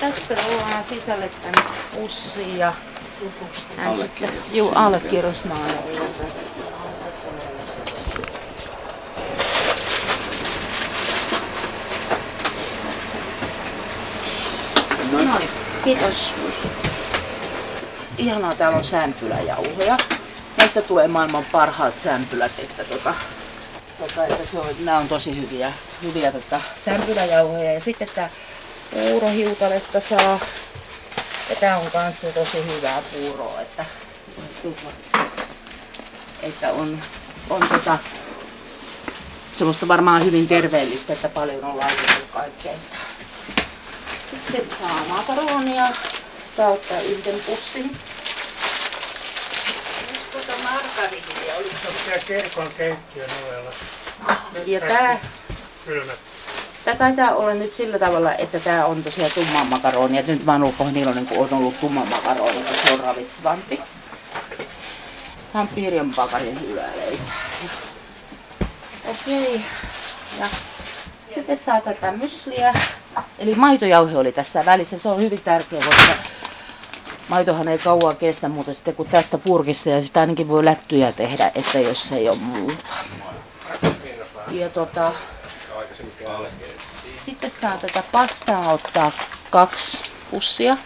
[0.00, 1.62] tässä ollaan sisälle tänne
[1.96, 2.72] ussiin ja
[3.76, 5.58] hän sitten, juu, allekirjoismaa
[15.12, 15.48] Noin,
[15.84, 16.34] kiitos.
[18.18, 19.96] Ihanaa, täällä on sämpyläjauhoja
[20.56, 23.14] näistä tulee maailman parhaat sämpylät, että, tota,
[23.98, 27.72] tota, että se on, nämä on tosi hyviä, hyviä tota, sämpyläjauhoja.
[27.72, 28.28] Ja sitten tämä
[28.90, 30.40] puurohiutaletta saa,
[31.50, 33.84] ja tämä on kanssa tosi hyvää puuroa, että,
[36.42, 36.98] että on,
[37.50, 37.98] on tota,
[39.52, 42.72] semmoista varmaan hyvin terveellistä, että paljon on laitettu kaikkea.
[44.30, 45.86] Sitten saa makaronia,
[46.56, 47.96] saa ottaa yhden pussin
[50.76, 51.56] margariinia.
[51.56, 53.70] Oliko se siellä kirkon keittiön ovella?
[54.66, 55.18] Ja tää.
[56.84, 60.22] Tämä taitaa olla nyt sillä tavalla, että tämä on tosiaan tumma makaroni.
[60.22, 63.80] Nyt mä oon ollut iloinen, kun on ollut tumma makaroni, koska se on ravitsevampi.
[65.52, 67.36] Tämä on Pirjon pakarin hyvää leipää.
[69.04, 69.60] Okei.
[70.40, 70.46] Ja
[71.28, 72.74] sitten saa tätä mysliä.
[73.38, 74.98] Eli maitojauhe oli tässä välissä.
[74.98, 76.35] Se on hyvin tärkeä, koska
[77.28, 81.52] maitohan ei kauan kestä, mutta sitten kun tästä purkista ja sitä ainakin voi lättyjä tehdä,
[81.54, 82.94] että jos ei ole muuta.
[84.50, 85.12] Ja tota,
[87.24, 89.12] sitten saa tätä pastaa ottaa
[89.50, 90.76] kaksi pussia.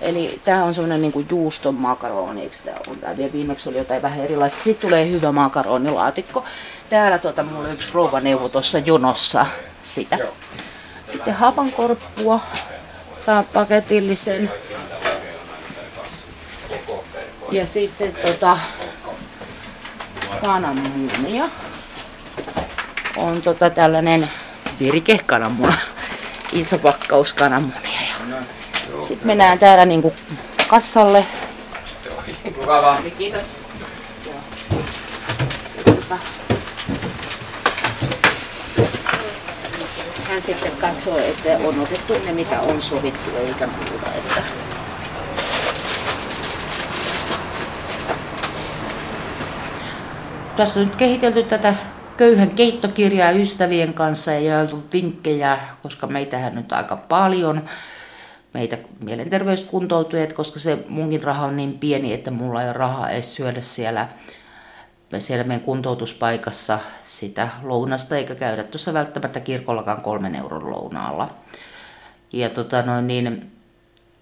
[0.00, 2.96] Eli tämä on semmoinen niinku juuston makaroni, eikö tää on?
[2.96, 4.62] Tää vielä viimeksi oli jotain vähän erilaista.
[4.62, 6.44] Sitten tulee hyvä makaronilaatikko.
[6.90, 9.46] Täällä tota, mulla on yksi rouva neuvo tuossa jonossa
[9.82, 10.18] sitä.
[11.04, 12.40] Sitten hapankorppua
[13.26, 14.50] saa paketillisen.
[17.50, 18.58] Ja sitten tota,
[20.44, 21.48] kananmunia.
[23.16, 24.28] On tota tällainen
[24.80, 25.74] virikekananmuna.
[26.52, 28.00] Iso pakkaus kananmunia.
[28.28, 28.36] Ja
[29.06, 30.14] sitten mennään täällä niinku
[30.68, 31.26] kassalle.
[32.44, 33.00] Mukavaa.
[33.18, 33.64] Kiitos.
[40.28, 44.06] Hän sitten katsoo, että on otettu ne, mitä on sovittu, eikä muuta.
[44.14, 44.67] Että...
[50.58, 51.74] Tässä on nyt kehitelty tätä
[52.16, 57.68] köyhän keittokirjaa ystävien kanssa ja jaeltu vinkkejä, koska meitähän nyt aika paljon
[58.54, 63.34] meitä mielenterveyskuntoutujat, koska se munkin raha on niin pieni, että mulla ei ole rahaa edes
[63.34, 64.08] syödä siellä,
[65.18, 71.30] siellä meidän kuntoutuspaikassa sitä lounasta, eikä käydä tuossa välttämättä kirkollakaan kolmen euron lounaalla.
[72.32, 73.50] Ja tota noin, niin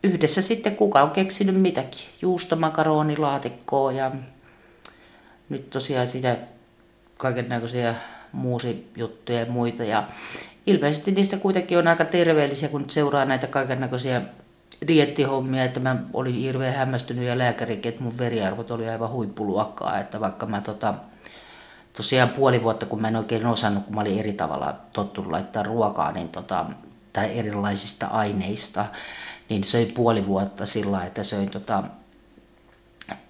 [0.04, 4.10] yhdessä sitten kuka on keksinyt mitäkin, juustomakaroni,laatikkoa ja
[5.48, 6.36] nyt tosiaan sitä
[7.16, 7.94] kaiken näköisiä
[8.32, 9.84] muusijuttuja ja muita.
[9.84, 10.04] Ja
[10.66, 14.22] ilmeisesti niistä kuitenkin on aika terveellisiä, kun nyt seuraa näitä kaiken näköisiä
[14.86, 20.20] diettihommia, että mä olin hirveän hämmästynyt ja lääkärikin, että mun veriarvot oli aivan huippuluokkaa, että
[20.20, 20.94] vaikka mä tota,
[21.92, 25.62] tosiaan puoli vuotta, kun mä en oikein osannut, kun mä olin eri tavalla tottunut laittaa
[25.62, 26.66] ruokaa, niin tota,
[27.12, 28.86] tai erilaisista aineista,
[29.48, 31.82] niin söin puoli vuotta sillä että söin tota,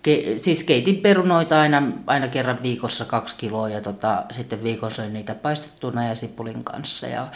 [0.02, 5.12] ke, siis keitin perunoita aina, aina kerran viikossa kaksi kiloa ja tota, sitten viikon söin
[5.12, 7.28] niitä paistettuna ja sipulin kanssa ja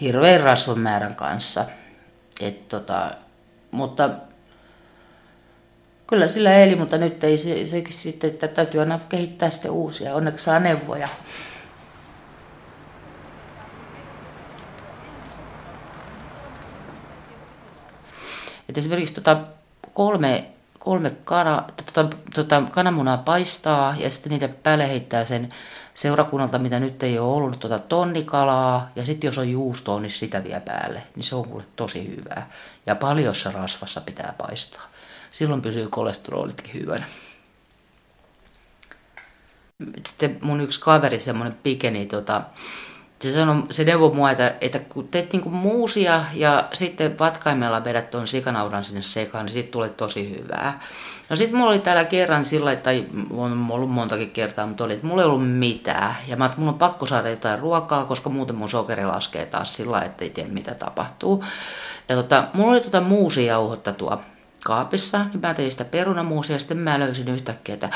[0.00, 1.64] hirveän rasvan määrän kanssa.
[2.40, 3.10] Et tota,
[3.70, 4.10] mutta
[6.06, 10.14] kyllä sillä eli, mutta nyt ei se, sekin sitten, että täytyy aina kehittää sitten uusia.
[10.14, 11.08] Onneksi saa neuvoja.
[18.68, 19.40] Et esimerkiksi tota
[19.94, 20.50] kolme,
[20.80, 25.54] kolme kana, tota, tota, kananmunaa paistaa ja sitten niitä päälle heittää sen
[25.94, 30.44] seurakunnalta, mitä nyt ei ole ollut, tuota tonnikalaa ja sitten jos on juustoa, niin sitä
[30.44, 31.02] vie päälle.
[31.16, 32.50] Niin se on kuule tosi hyvää.
[32.86, 34.82] Ja paljossa rasvassa pitää paistaa.
[35.30, 37.04] Silloin pysyy kolesterolitkin hyvänä.
[40.06, 42.42] Sitten mun yksi kaveri, semmoinen pikeni, tota,
[43.22, 48.10] se, sanoi, se neuvoi mua, että, että kun teet niinku muusia ja sitten vatkaimella vedät
[48.10, 50.80] tuon sikanaudan sinne sekaan, niin sitten tulee tosi hyvää.
[51.30, 55.06] No sitten mulla oli täällä kerran sillä, tai on ollut montakin kertaa, mutta oli, että
[55.06, 56.16] mulla ei ollut mitään.
[56.28, 59.76] Ja mä että mulla on pakko saada jotain ruokaa, koska muuten mun sokeri laskee taas
[59.76, 61.44] sillä että ei tiedä mitä tapahtuu.
[62.08, 64.20] Ja tota, mulla oli tota muusijauhotta tuo
[64.64, 67.90] kaapissa, niin mä tein sitä perunamuusia ja sitten mä löysin yhtäkkiä, että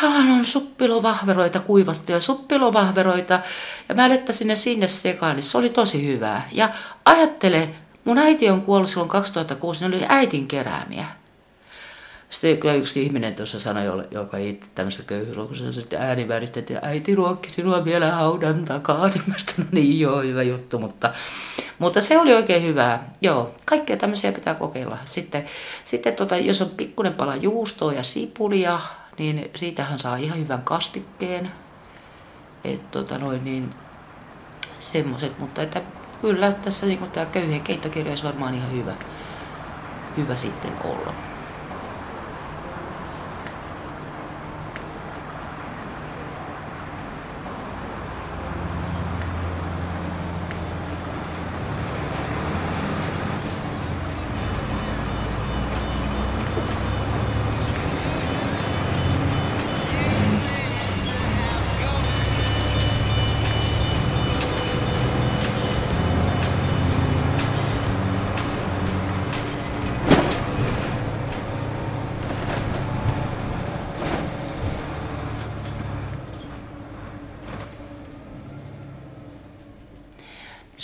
[0.00, 3.40] täällä on suppilovahveroita, kuivattuja suppilovahveroita.
[3.88, 6.48] Ja mä lettäsin ne sinne sekaan, niin se oli tosi hyvää.
[6.52, 6.70] Ja
[7.04, 7.68] ajattele,
[8.04, 11.06] mun äiti on kuollut silloin 2006, ne oli äitin keräämiä.
[12.30, 17.14] Sitten kyllä yksi ihminen tuossa sanoi, joka ei tämmöistä köyhyyslukussa, sitten ääni väristä, että äiti
[17.14, 19.08] ruokki sinua vielä haudan takaa.
[19.08, 21.12] Niin mä sanoin, no niin joo, hyvä juttu, mutta,
[21.78, 23.14] mutta se oli oikein hyvää.
[23.20, 24.98] Joo, kaikkea tämmöisiä pitää kokeilla.
[25.04, 25.44] Sitten,
[25.84, 28.80] sitten tota, jos on pikkuinen pala juustoa ja sipulia,
[29.18, 31.50] niin siitähän saa ihan hyvän kastikkeen.
[32.64, 33.74] Et, tota, noin, niin,
[34.78, 35.82] semmoset, mutta että
[36.20, 38.92] kyllä tässä niin tämä köyhien keittokirja olisi varmaan ihan hyvä,
[40.16, 41.14] hyvä sitten olla.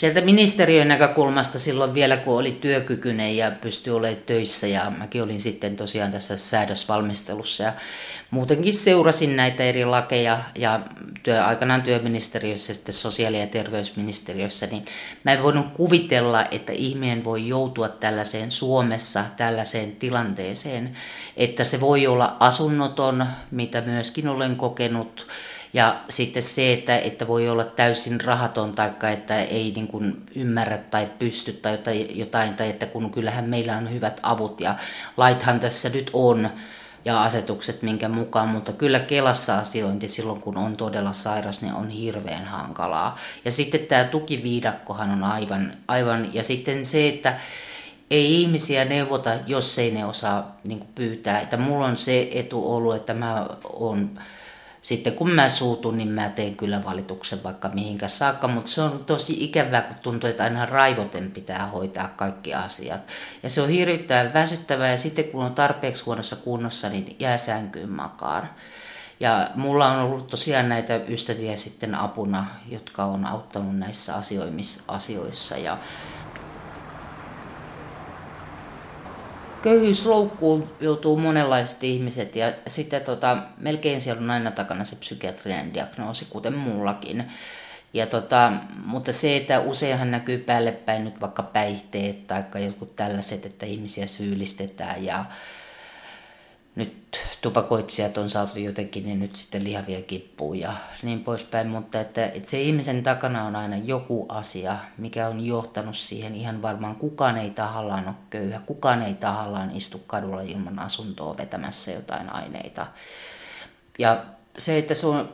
[0.00, 5.40] Sieltä ministeriön näkökulmasta silloin vielä, kun oli työkykyinen ja pystyi olemaan töissä ja mäkin olin
[5.40, 7.72] sitten tosiaan tässä säädösvalmistelussa ja
[8.30, 10.80] muutenkin seurasin näitä eri lakeja ja
[11.22, 14.84] työ, aikanaan työministeriössä ja sitten sosiaali- ja terveysministeriössä, niin
[15.24, 20.96] mä en voinut kuvitella, että ihminen voi joutua tällaiseen Suomessa, tällaiseen tilanteeseen,
[21.36, 25.26] että se voi olla asunnoton, mitä myöskin olen kokenut,
[25.72, 30.78] ja sitten se, että, että voi olla täysin rahaton tai että ei niin kuin ymmärrä
[30.78, 34.74] tai pysty tai jotain, tai että kun kyllähän meillä on hyvät avut ja
[35.16, 36.50] laithan tässä nyt on
[37.04, 41.90] ja asetukset minkä mukaan, mutta kyllä Kelassa asiointi silloin kun on todella sairas, niin on
[41.90, 43.18] hirveän hankalaa.
[43.44, 47.38] Ja sitten tämä tukiviidakkohan on aivan, aivan ja sitten se, että
[48.10, 51.40] ei ihmisiä neuvota, jos ei ne osaa niin pyytää.
[51.40, 54.10] Että mulla on se etu ollut, että mä oon
[54.80, 59.04] sitten kun mä suutun, niin mä teen kyllä valituksen vaikka mihinkä saakka, mutta se on
[59.04, 63.00] tosi ikävää, kun tuntuu, että aina raivoten pitää hoitaa kaikki asiat.
[63.42, 67.90] Ja se on hirvittävän väsyttävää ja sitten kun on tarpeeksi huonossa kunnossa, niin jää sänkyyn
[67.90, 68.50] makaan.
[69.20, 74.14] Ja mulla on ollut tosiaan näitä ystäviä sitten apuna, jotka on auttanut näissä
[74.88, 75.56] asioissa.
[75.56, 75.78] Ja
[79.62, 86.26] köyhyysloukkuun joutuu monenlaiset ihmiset ja sitten tota, melkein siellä on aina takana se psykiatrinen diagnoosi,
[86.30, 87.24] kuten mullakin.
[87.94, 88.52] Ja tota,
[88.84, 94.06] mutta se, että useinhan näkyy päälle päin nyt vaikka päihteet tai jotkut tällaiset, että ihmisiä
[94.06, 95.24] syyllistetään ja
[96.80, 100.72] nyt tupakoitsijat on saatu jotenkin, niin nyt sitten lihavia kippuu ja
[101.02, 101.66] niin poispäin.
[101.66, 106.62] Mutta että, että se ihmisen takana on aina joku asia, mikä on johtanut siihen ihan
[106.62, 106.96] varmaan.
[106.96, 112.86] Kukaan ei tahallaan ole köyhä, kukaan ei tahallaan istu kadulla ilman asuntoa vetämässä jotain aineita.
[113.98, 114.24] Ja
[114.58, 115.28] se, että se on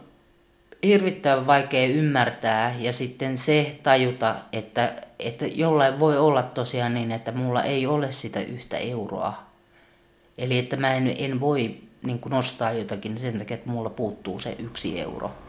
[0.82, 7.32] hirvittävän vaikea ymmärtää ja sitten se tajuta, että, että jollain voi olla tosiaan niin, että
[7.32, 9.46] mulla ei ole sitä yhtä euroa
[10.38, 14.40] Eli että mä en, en voi niin kuin nostaa jotakin sen takia, että mulla puuttuu
[14.40, 15.45] se yksi euro.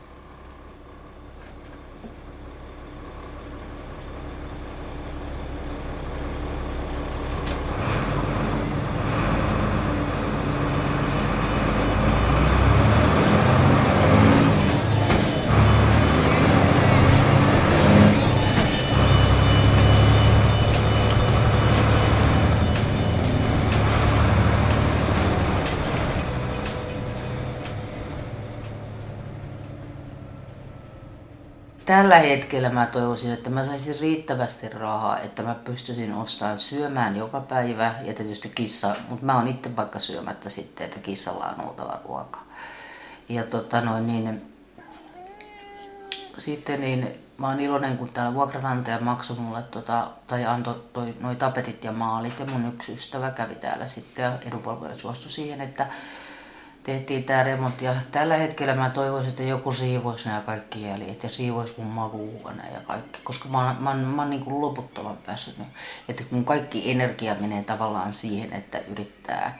[31.98, 37.40] Tällä hetkellä mä toivoisin, että mä saisin riittävästi rahaa, että mä pystyisin ostamaan syömään joka
[37.40, 42.00] päivä ja tietysti kissa, mutta mä oon itse vaikka syömättä sitten, että kissalla on oltava
[42.06, 42.40] ruoka.
[43.30, 44.42] Ja tota noin niin,
[46.38, 51.36] sitten niin mä oon iloinen, kun täällä vuokranantaja maksoi mulle tota, tai antoi toi, noi
[51.36, 55.86] tapetit ja maalit ja mun yksi ystävä kävi täällä sitten ja edunvalvoja suostui siihen, että
[56.88, 61.30] tehtiin tämä remontti ja tällä hetkellä mä toivoisin, että joku siivoisi nämä kaikki jäljet ja
[61.30, 65.18] siivoisi mun makuuhuoneen ja kaikki, koska mä, oon, mä, oon, mä oon niin kuin loputtoman
[65.28, 65.68] väsynyt.
[66.10, 69.60] Että kun kaikki energia menee tavallaan siihen, että yrittää,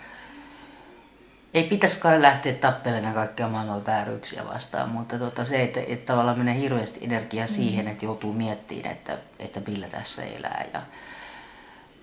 [1.54, 6.38] ei pitäisi kai lähteä tappelemaan kaikkia maailman vääryyksiä vastaan, mutta tota se, että, että tavallaan
[6.38, 7.92] menee hirveästi energiaa siihen, mm.
[7.92, 10.82] että joutuu miettimään, että, että millä tässä elää ja,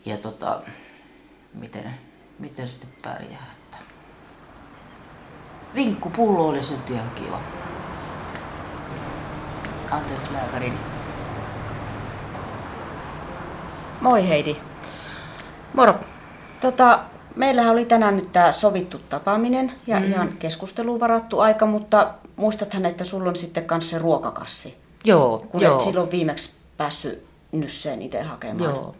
[0.04, 0.62] ja tota,
[1.54, 1.94] miten,
[2.38, 3.63] miten sitten pärjää.
[5.74, 7.40] Vinkkupullo oli nyt ihan kiva.
[9.90, 10.78] Anteeksi lääkärini.
[14.00, 14.56] Moi Heidi.
[15.72, 15.94] Moro.
[16.60, 17.00] Tota,
[17.36, 20.06] meillähän oli tänään nyt tämä sovittu tapaaminen ja mm.
[20.06, 24.76] ihan keskusteluun varattu aika, mutta muistathan, että sulla on sitten kanssa se ruokakassi.
[25.04, 25.76] Joo, kun joo.
[25.76, 28.70] et silloin viimeksi päässyt nysseen itse hakemaan.
[28.70, 28.94] Joo.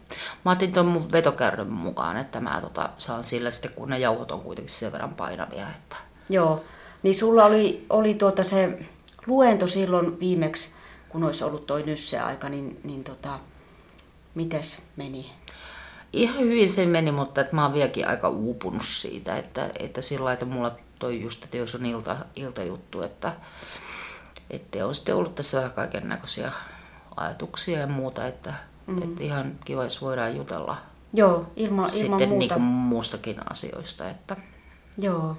[0.45, 4.31] Mä otin tuon mun vetokärryn mukaan, että mä tota, saan sillä sitten, kun ne jauhot
[4.31, 5.95] on kuitenkin sen verran painavia, että
[6.29, 6.63] Joo,
[7.03, 8.79] niin sulla oli, oli tuota se
[9.27, 10.69] luento silloin viimeksi,
[11.09, 13.39] kun olisi ollut toi nysse-aika, niin, niin tota,
[14.35, 15.31] mites meni?
[16.13, 20.33] Ihan hyvin se meni, mutta että mä oon vieläkin aika uupunut siitä, että, että sillä
[20.33, 23.33] että mulla toi just, että jos on ilta, iltajuttu, että,
[24.49, 26.51] että on sitten ollut tässä vähän kaiken näköisiä
[27.15, 28.53] ajatuksia ja muuta, että,
[28.87, 29.01] mm.
[29.01, 30.77] että ihan kiva, jos voidaan jutella
[31.13, 32.39] Joo, ilman, sitten ilman muuta.
[32.39, 34.09] Niin kuin muustakin asioista.
[34.09, 34.35] Että.
[34.97, 35.37] Joo.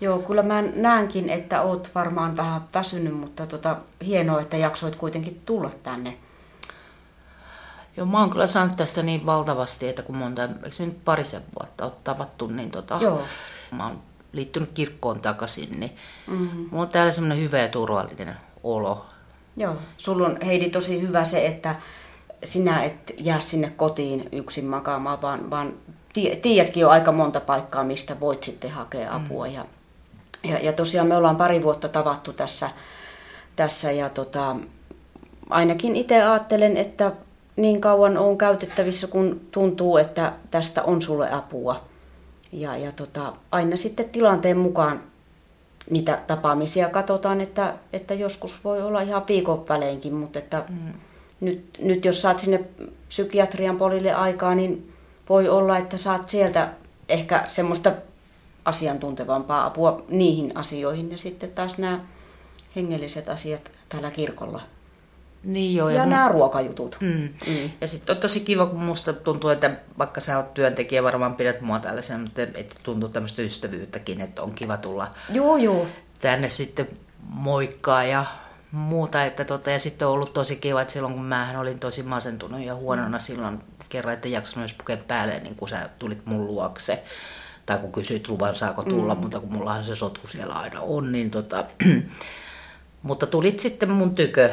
[0.00, 5.42] Joo, kyllä mä näenkin, että oot varmaan vähän väsynyt, mutta tota, hienoa, että jaksoit kuitenkin
[5.46, 6.16] tulla tänne.
[7.96, 11.84] Joo, mä oon kyllä saanut tästä niin valtavasti, että kun monta, eikö nyt parisen vuotta
[11.84, 13.22] ole tavattu, niin tota, Joo.
[13.70, 13.98] mä oon
[14.32, 16.68] liittynyt kirkkoon takaisin, niin Mm-hmm.
[16.70, 19.06] mulla on täällä semmoinen hyvä ja turvallinen olo.
[19.56, 21.74] Joo, sulla on Heidi tosi hyvä se, että
[22.44, 25.74] sinä et jää sinne kotiin yksin makaamaan, vaan, vaan
[26.12, 29.46] tie- tiedätkin jo aika monta paikkaa, mistä voit sitten hakea apua.
[29.46, 29.52] Mm.
[29.54, 29.64] Ja,
[30.48, 32.70] Ja, ja tosiaan me ollaan pari vuotta tavattu tässä,
[33.56, 34.56] tässä ja tota,
[35.50, 37.12] ainakin itse ajattelen, että
[37.56, 41.84] niin kauan on käytettävissä, kun tuntuu, että tästä on sulle apua.
[42.52, 45.02] Ja, ja tota, aina sitten tilanteen mukaan
[45.90, 50.92] niitä tapaamisia katsotaan, että, että joskus voi olla ihan viikon väleinkin, mutta että mm.
[51.40, 52.64] nyt, nyt jos saat sinne
[53.08, 54.92] psykiatrian polille aikaa, niin
[55.28, 56.68] voi olla, että saat sieltä
[57.08, 57.92] ehkä semmoista
[58.66, 62.00] asiantuntevampaa apua niihin asioihin ja sitten taas nämä
[62.76, 64.60] hengelliset asiat täällä kirkolla.
[65.44, 65.88] Niin joo.
[65.88, 66.96] Ja mun- nämä ruokajutut.
[67.00, 67.28] Mm.
[67.46, 67.70] Mm.
[67.80, 71.60] Ja sitten on tosi kiva, kun musta tuntuu, että vaikka sä oot työntekijä, varmaan pidät
[71.60, 75.86] mua tällaisen, mutta että tuntuu tämmöistä ystävyyttäkin, että on kiva tulla Juu, juu.
[76.20, 76.88] tänne sitten
[77.28, 78.24] moikkaa ja
[78.72, 79.24] muuta.
[79.24, 82.60] Että tota, ja sitten on ollut tosi kiva, että silloin kun mä olin tosi masentunut
[82.60, 83.58] ja huonona silloin
[83.88, 87.02] kerran, että jaksanut edes pukea päälle, niin kun sä tulit mun luokse.
[87.66, 89.20] Tai kun kysyit luvan, saako tulla, mm.
[89.20, 91.64] mutta kun mullahan se sotku siellä aina on, niin tota,
[93.02, 94.50] mutta tulit sitten mun tykö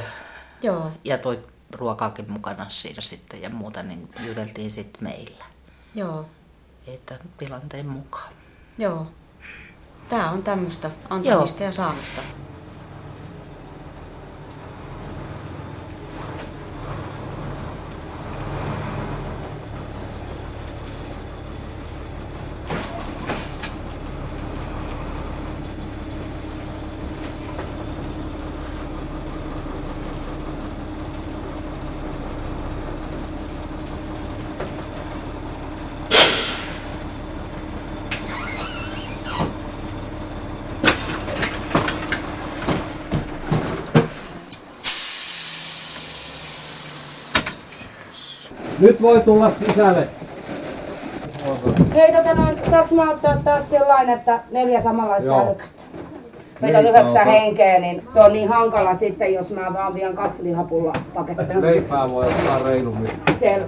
[0.62, 0.92] Joo.
[1.04, 5.46] ja toi ruokaakin mukana siinä sitten ja muuta, niin juteltiin sitten meillä,
[5.96, 6.26] Joo.
[6.88, 8.34] että tilanteen mukaan.
[8.78, 9.08] Joo.
[10.10, 12.22] Tämä on tämmöistä antamista ja saamista.
[48.84, 50.08] Nyt voi tulla sisälle.
[51.96, 55.44] Hei, tota noin, saaks mä ottaa taas sellainen, että neljä samanlaista Joo.
[55.44, 55.84] sälykettä?
[56.62, 59.94] Meitä on Niin, yhdeksän no, henkeä, niin se on niin hankala sitten, jos mä vaan
[59.94, 61.62] vien kaksi lihapulla pakettia.
[61.62, 63.10] Leipää voi ottaa reilummin.
[63.40, 63.66] Selvä.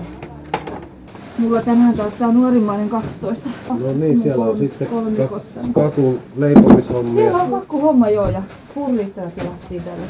[1.37, 3.49] Mulla tänään täyttää nuorimmainen 12.
[3.69, 5.59] No niin, siellä on sitten kolmikosta.
[5.73, 7.13] kakun leipomishommia.
[7.23, 8.41] Siellä on pakko homma joo ja
[8.75, 10.05] purrittaa tilattiin tällä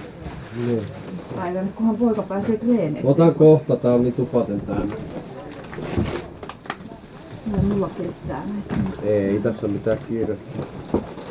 [0.68, 0.82] Niin.
[1.36, 3.12] Päivänä, kunhan poika pääsee treeneistä.
[3.12, 4.96] Otan kohta, tää on niin tupaten täynnä.
[7.46, 8.76] Kyllä mulla kestää näitä.
[9.04, 10.54] Ei tässä ole mitään kiirettä.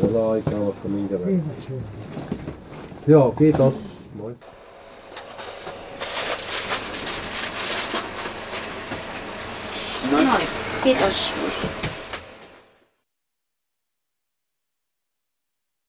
[0.02, 1.42] Meillä on aikaa vaikka minkä verran.
[3.07, 4.09] Joo, kiitos.
[4.14, 4.34] Moi.
[10.82, 11.34] Kiitos.